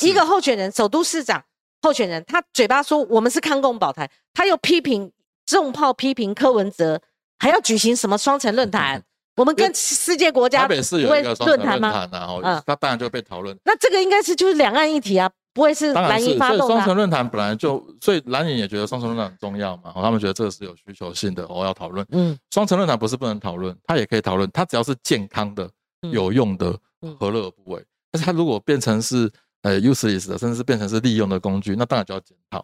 [0.00, 1.44] 一个候选人，首都市长
[1.82, 5.12] 候选人，他嘴巴说我们是抗共保台，他又批评
[5.44, 6.98] 重炮批评柯文哲，
[7.38, 9.02] 还要举行什么双城论坛？
[9.36, 12.08] 我们跟世界国家台北市有一个论坛吗？
[12.10, 13.56] 然后，嗯，他当然就被讨论。
[13.64, 15.30] 那这个应该是就是两岸议题啊。
[15.52, 16.66] 不会是蓝营发动的。
[16.66, 22.06] 双城论坛本来就，所以蓝营也觉得双城论坛很重要嘛，他们觉得这个是有需求性的，我要讨论。
[22.10, 25.66] 嗯，双城论坛不是不能讨论，它也可以讨论，它只要是健康的、
[26.12, 26.78] 有用的，
[27.18, 27.82] 何乐而不为？
[28.12, 29.32] 但是它如果变成是
[29.62, 32.62] 呃 useless 的，甚至是变成是利用的工具，那当然就要检讨。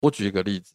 [0.00, 0.74] 我举一个例子，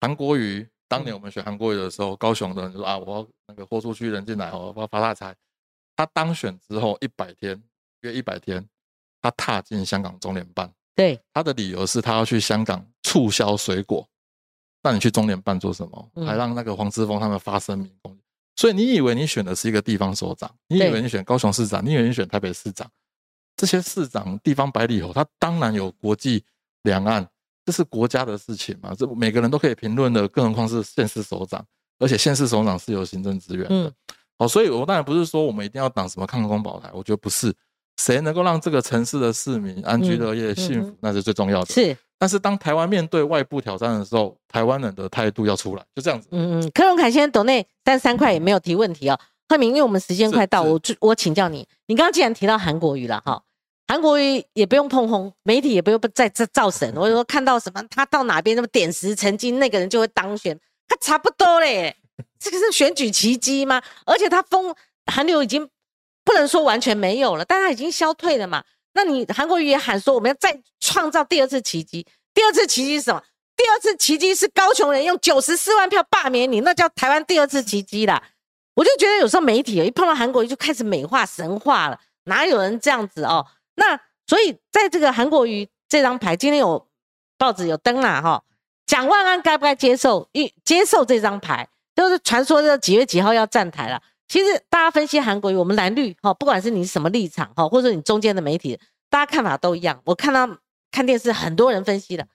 [0.00, 5.32] 韩国瑜当年我们选韩国瑜的时候，高雄的人说啊，我要那个豁出去人进来，我要发大财。
[5.94, 7.62] 他当选之后一百天，
[8.00, 8.68] 约一百天。
[9.22, 14.08] 他踏进香港中联办，对他的理由是他要去香港促销水果。
[14.82, 16.10] 那你去中联办做什么？
[16.26, 17.92] 还让那个黄之锋他们发声明。
[18.56, 20.50] 所以你以为你选的是一个地方首长？
[20.68, 21.84] 你以为你选高雄市长？
[21.84, 22.90] 你以为你选台北市长？
[23.56, 26.42] 这些市长地方百里侯，他当然有国际
[26.84, 27.28] 两岸，
[27.70, 28.92] 这是国家的事情嘛？
[28.98, 31.64] 这每个人都可以评论的，更何况是县市首长，
[32.00, 33.92] 而且县市首长是有行政资源的。
[34.36, 37.54] 好，所以我当然不是说我们一定要挡什么抗中保台，我觉得不是。
[37.96, 41.66] 谁能够让这个城市的市民安居乐业、幸福，那是最重要的。
[41.66, 46.26] 是，但是当台湾面对外部挑战的时候，台湾人的态度要出来，就这样子。
[46.32, 49.20] 嗯嗯，柯荣凯先生抖内三十三块也没有提问题哦。
[49.48, 53.42] 贺明，因为我们时间快到，我我请教你，你刚刚既然提到韩国语了哈，
[53.90, 56.94] 韩国瑜也不用碰红，媒体也不用再再造神。
[56.94, 61.96] 我说看到什么，他到哪边那么点石成金，那个人就会当选，他差不多嘞。
[62.38, 63.82] 这个是选举奇迹吗？
[64.06, 64.72] 而且他封
[65.06, 65.68] 韩流已经。
[66.22, 68.62] 不能说完全没有了，但他已经消退了嘛？
[68.92, 73.20] 那你韩国瑜也喊说我们要再创造第二次奇迹，第二次奇迹是什么？
[73.56, 78.22] 第二次奇迹是高雄人用九十四万票罢免你，那叫台湾第二次奇迹啦。
[78.74, 83.44] 我就觉得有时候媒体一碰到韩国瑜就开始美化神话了，哪有人这样子哦？
[83.80, 86.86] 那所以在这个韩国瑜这张牌，今天有
[87.38, 88.44] 报纸有登了哈，
[88.86, 91.66] 蒋万安该不该接受一接受这张牌？
[91.96, 94.00] 就是传说的几月几号要站台了。
[94.28, 98.78] 其实大家分析韩国瑜，我们蓝绿哈，不管是你什么立场哈，或者你中间的媒体，
[99.08, 100.00] 大家看法都一样。
[100.04, 100.48] 我看到
[100.92, 102.26] 看电视，很多人分析的，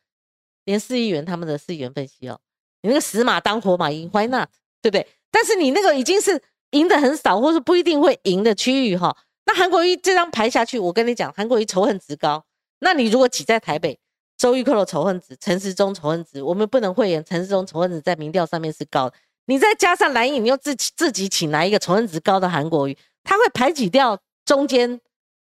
[0.65, 2.39] 连市议员他们的市议员分析哦，
[2.81, 4.49] 你那个死马当活马医，Why not？
[4.81, 5.07] 对不对？
[5.31, 6.41] 但是你那个已经是
[6.71, 9.15] 赢的很少，或是不一定会赢的区域哈，
[9.45, 12.43] 那韩国瑜这张牌下去，我跟你讲，韩国瑜仇恨值高。
[12.79, 13.99] 那你如果挤在台北，
[14.37, 19.15] 周玉蔻的仇恨值，陈时中仇恨值，我们不能讳言陈时中仇恨值在民调上面是高的。
[19.45, 24.99] 你再加上蓝营，你又自己自己请来一个仇恨值高的韩国瑜，他会排挤掉中间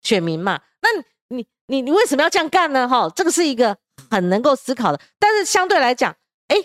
[0.02, 0.60] 选民嘛？
[0.80, 0.88] 那
[1.28, 2.88] 你你你为什么要这样干呢？
[2.88, 3.76] 哈，这个是一个
[4.10, 5.00] 很能够思考的。
[5.18, 6.56] 但是相对来讲，哎，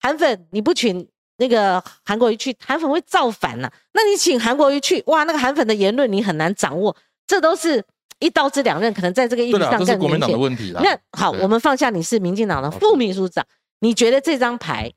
[0.00, 1.08] 韩粉你不请
[1.38, 3.70] 那个韩国瑜去，韩粉会造反呐。
[3.94, 6.94] 那你请韩国瑜去，哇，那个韩粉的言论你很难掌握。
[7.26, 7.84] 这都是
[8.18, 9.94] 一刀之两刃，可能在这个议题上更明显。
[9.94, 13.44] 是国民党的问题那好，我们放下你是民进党的副秘书长，
[13.80, 14.92] 你觉得这张牌？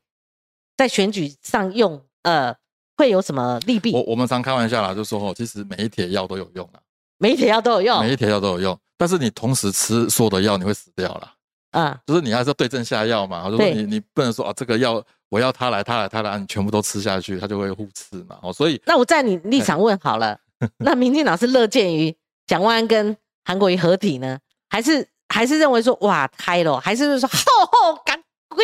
[0.76, 2.56] 在选举上用，呃，
[2.96, 3.92] 会有什么利弊？
[3.92, 6.80] 我我们常开玩笑啦，就说哦，其实每一帖药都有用啊，
[7.18, 8.76] 每一帖药都有用，每一帖药都有用。
[8.96, 11.30] 但是你同时吃所有的药，你会死掉了。
[11.72, 13.50] 啊，就是你还是要对症下药嘛。
[13.50, 18.38] 就是你你不能说啊，这个药我要他来，他来，他来，你全部都吃下去，他就会互吃嘛。
[18.42, 20.38] 哦，所以那我在你立场问好了，
[20.78, 22.16] 那民进党是乐见于
[22.46, 24.38] 蒋万安跟韩国瑜合体呢，
[24.70, 28.18] 还是还是认为说哇开了，还是说吼吼赶？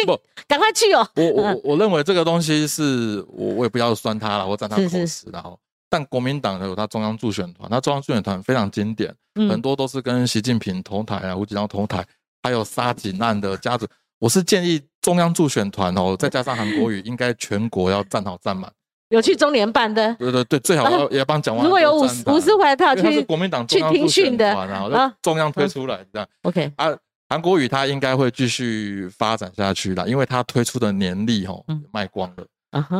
[0.05, 1.09] 不，赶快去哦！
[1.17, 12.07] 我我我认为这个东西是我我也不要酸他了，我赞他口实，然后但国民党有他中央助选团，他中央助选团非常经典，很多都是跟习近平同台啊，胡锦涛同台，
[12.49, 13.87] 还有杀警案的家族。
[14.19, 18.73] 我是建议中央助选团哦，再加上韩国瑜，应该全国要站好站满。
[19.11, 20.15] 有去中联办的？
[20.15, 21.63] 对对对，最好要 也帮讲完。
[21.63, 24.91] 如果有五十五十回，他去国民党去听训的，然后
[25.21, 26.27] 中央推出来这样。
[26.43, 26.89] OK 啊。
[27.31, 32.47] 韩国瑜他应该会继续发展下去啦，因为他推出的年历吼卖光了，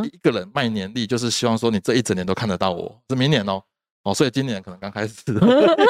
[0.05, 3.63] 一个人卖年历就是希望说你这一整年都看得到我，是明年哦，
[4.09, 5.15] 哦，所以今年可能刚开始。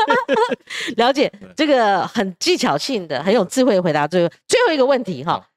[0.97, 4.09] 了解 这个很技巧性的、很有智慧回答。
[4.09, 5.49] 最后最后一个问题哈，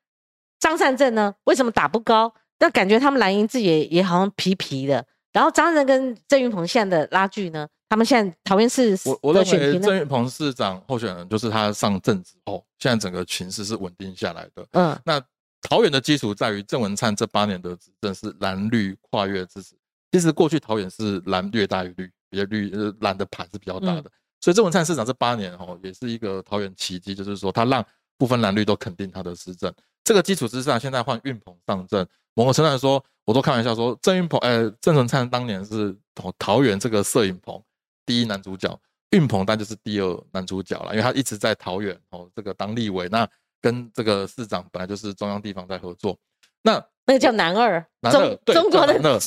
[0.59, 2.32] 张善政呢，为什么打不高？
[2.59, 5.03] 那感觉他们蓝营自己也也好像皮皮的。
[5.34, 14.66] 然后张善政跟郑云鹏现在的拉锯呢，他们现在桃园市我我认为郑云鹏市长候选人就是他上阵之后，现在整个情势是稳定下来的。
[14.74, 15.20] 嗯，那
[15.62, 19.76] 桃园的基础在于郑文灿这八年的执政是蓝绿跨越支持。
[20.12, 24.09] 其实过去桃园是蓝略大于绿，比较绿呃蓝的盘是比较大的。
[24.39, 27.86] 所以郑文灿市长这八年哦，也是一个桃园奇迹，就是说他让
[28.17, 29.71] 部分蓝绿都肯定他的施政。
[30.03, 32.07] 这个基础之上，现在换运鹏上阵。
[32.34, 37.61] 某个程度来说，我都开玩笑说，郑运鹏，呃，郑文灿当年是桃桃园这个摄影棚
[38.05, 38.79] 第一男主角，
[39.11, 43.27] 运鹏当然就是第二男主角了，因为他一直在桃园哦，这个当立委，那
[43.59, 46.17] 跟这个市长本来就是中央地方在合作。
[46.63, 49.19] 那那个叫男二，男二，中国的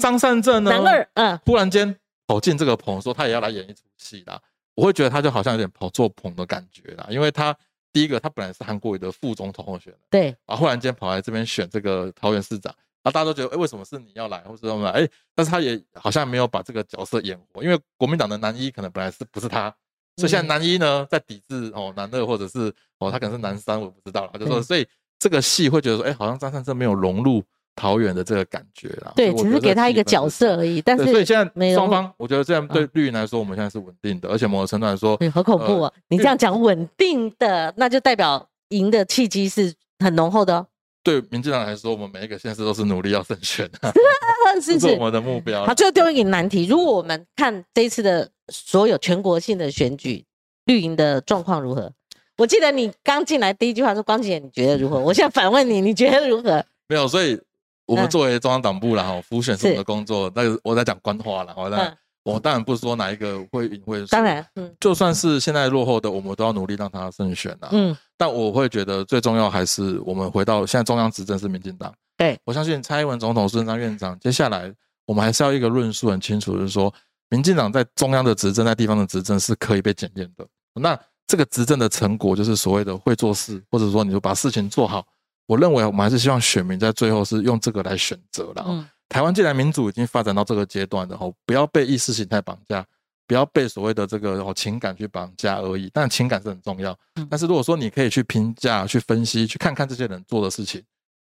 [0.00, 0.70] 张善政呢？
[0.70, 1.96] 男二，嗯，忽然间
[2.28, 4.40] 跑进这个棚，说他也要来演一出戏啦。
[4.76, 7.56] 我会觉得他就好像有点跑错棚的感觉啦，因为他。
[7.90, 12.72] 第一个，他本来是韩国瑜的副总统候选人，对，啊，忽然间跑来这边选这个桃园市长，
[13.02, 14.86] 啊，大家都觉得，哎，为什么是你要来，或者什么？
[14.90, 19.74] 哎，但是他也好像没有把这个角色演活，因为国民党的男一可能本来是不是他，
[20.18, 24.86] 所以现在男一呢在抵制哦男二，或者是哦他可能是男三，我不知道了，就说，所以
[25.18, 27.42] 这个戏会觉得说，哎，好像张善政没有融入。
[27.78, 30.82] 桃园的这个感觉啦，对，只是给他一个角色而已。
[30.82, 35.92] 但是所以现在双方，我觉得这样对绿营来说，我们现在是稳定的，而且某个程度来说，好恐怖啊！
[36.08, 40.66] 你这样讲稳定的，那就代表赢的契机是很浓厚的哦。
[41.04, 43.70] 对民进党来说，我们每一个县市都是努力要胜选，
[44.60, 45.64] 是是我们的目标。
[45.64, 50.24] 好，最后丢一个难题：如果我们看这一次的所有全国性的选举，
[50.64, 51.92] 绿营的状况如何？
[52.38, 56.64] 我记得你刚进来第一句话说：“光姐，你觉得如何？”我现在反问你，你觉得如何？
[56.88, 57.40] 没有，所以。
[57.88, 72.38] 我们作为中央党部然后辅选是我们的工作，那我在讲官话了，好的，我当然不是说哪一个会赢会输，当然，嗯，就算是现在落后的，我们都要努力让他胜选啊，嗯，但我会觉得最重要还是我们回到现在中央执政是民进党，对。
[72.44, 74.70] 我相信蔡英文总统、孙中院长，接下来
[75.06, 76.92] 我们还是要一个论述很清楚，就是说
[77.30, 85.06] 民进党在中央的执政，在地方的执政是可以被检验的，那这个执政的成果就是所谓的会做事，或者说你就把事情做好。
[85.48, 88.86] 我认为我们还是希望选民在最后是用这个来选择了。
[89.08, 92.84] 台湾既然民主已经发展到这个阶段的话，不要被意识形态绑架，
[93.26, 95.90] 不要被所谓的这个情感去绑架而已。
[95.90, 96.94] 但情感是很重要。
[97.30, 100.82] 但是如果说你可以去评价、去分析、去看看这些人做的事情，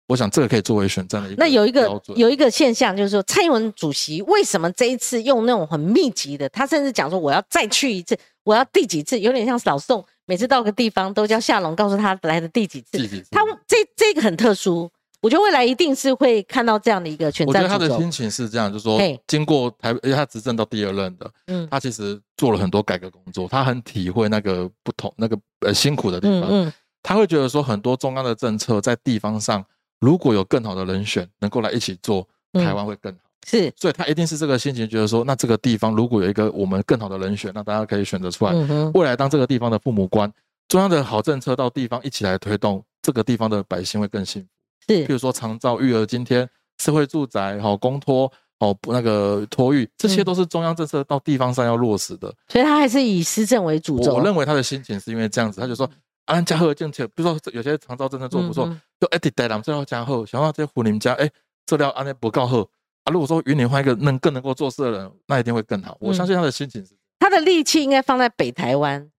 [0.06, 6.46] 我想这个可以作为选战的一个那有一个有一个现象就是说，蔡英文主席为什么这一次用那种很密集的？
[6.50, 8.14] 他甚至讲说我要再去一次，
[8.44, 9.18] 我要第几次？
[9.18, 10.04] 有点像老宋。
[10.30, 14.88] 每次到个地方都叫夏龙告诉他来的第几次，他这这个很特殊，
[15.20, 17.48] 我觉得未来一定是会看到这样的一个全战。
[17.48, 26.72] 我觉得他的心情是这样，就是说经过台，因为他执政到第二任的，嗯，他其实做了很多改革工作，他很体会那个不同那个呃辛苦的地方，嗯，
[27.02, 29.64] 他会觉得说很多中央的政策在地方上
[29.98, 33.18] 如果有更好的人选能够来一起做，台湾会更好。
[33.46, 38.52] 是，所以他一定是这个心情，觉得说，那这个地方如果有一个我们更好的人选，那大家可以选择出来，
[38.94, 40.30] 未来当这个地方的父母官，
[40.68, 44.48] 中央的好政策到地方一起来推动，这个地方的百姓会更幸福。
[44.86, 52.32] 是，譬如说长照、育儿津贴、社会住宅、好公托、好那个托育，这些都是中央政策到地方上要落实的。
[52.48, 53.96] 所以他还是以施政为主。
[53.96, 55.88] 我认为他的心情是因为这样子，他就说，
[56.26, 58.66] 啊，加贺政策，比如说有些长照政策做不错，
[59.00, 61.30] 就哎，得带咱们最后加贺，想要在湖林家，哎，
[61.64, 62.66] 这料安尼不够好。
[63.04, 65.96] 啊，如果说云林换一个能更能够做事的人，那一定会更好。
[66.00, 69.10] 我相信他的心情是，他的力气应该放在北台湾，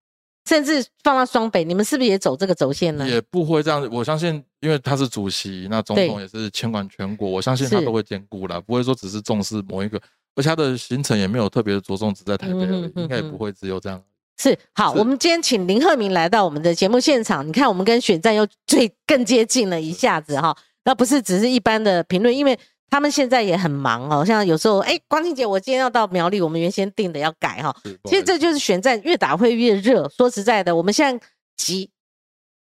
[0.47, 1.63] 甚至放到双北。
[1.63, 3.07] 你们是不是也走这个轴线呢？
[3.07, 3.89] 也不会这样子。
[3.91, 9.99] 我相信，因为他是主席，那总统也是牵管全国，我相信他都会兼顾啦，不会说只是重视某一个。
[10.35, 12.61] 而且他的行程也没有特别着重只在台北，
[12.95, 14.01] 应该也不会只有这样。
[14.37, 17.47] 是好，我们今天请林鹤明来到我们的节目现场。
[17.47, 20.55] 你看，我们跟选战又最更接近了一下子哈。
[20.85, 22.59] 那不是只是一般的评论，因为。
[22.91, 27.73] 他们现在也很忙哦，像有时候，哎，光庆姐，我今天要到苗栗，我们原先定的要改哈。
[28.03, 30.09] 其实这就是选战越打会越热。
[30.09, 31.25] 说实在的，我们现在
[31.55, 31.89] 急，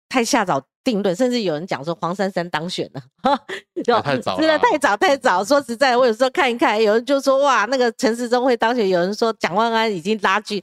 [0.09, 3.03] 太下早定论，甚至有人讲说黄珊珊当选了，
[4.05, 5.45] 太早，真的太早太早。
[5.45, 10.63] 说实在，我有时候看一看，有人就说哇，那个陈时中会当选，有人说蒋万安已经拉距，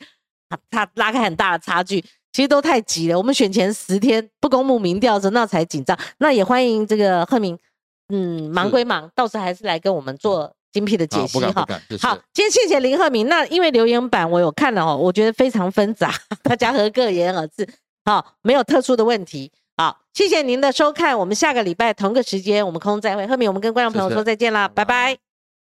[0.70, 1.99] 他拉开很大的差距，
[2.32, 3.18] 其实都太急了。
[3.18, 5.99] 我们选前十天不公布民调的时候，那才紧张。
[6.20, 7.60] 那也欢迎这个贺明。
[8.12, 11.66] 嗯，忙归忙，到时候还是来跟我们做精辟的解析哈。
[12.01, 13.28] 好，今天谢谢林鹤明。
[13.28, 17.68] 那因为留言板我有看了哦，我觉得非常纷杂， 大家和各言而至。
[18.03, 19.51] 好，没有特殊的问题。
[19.78, 23.26] 好，谢谢您的收看，我们下个礼拜同个时间我们空中再会。
[23.26, 25.30] 鹤明，我们跟观众朋友说再见啦，拜拜。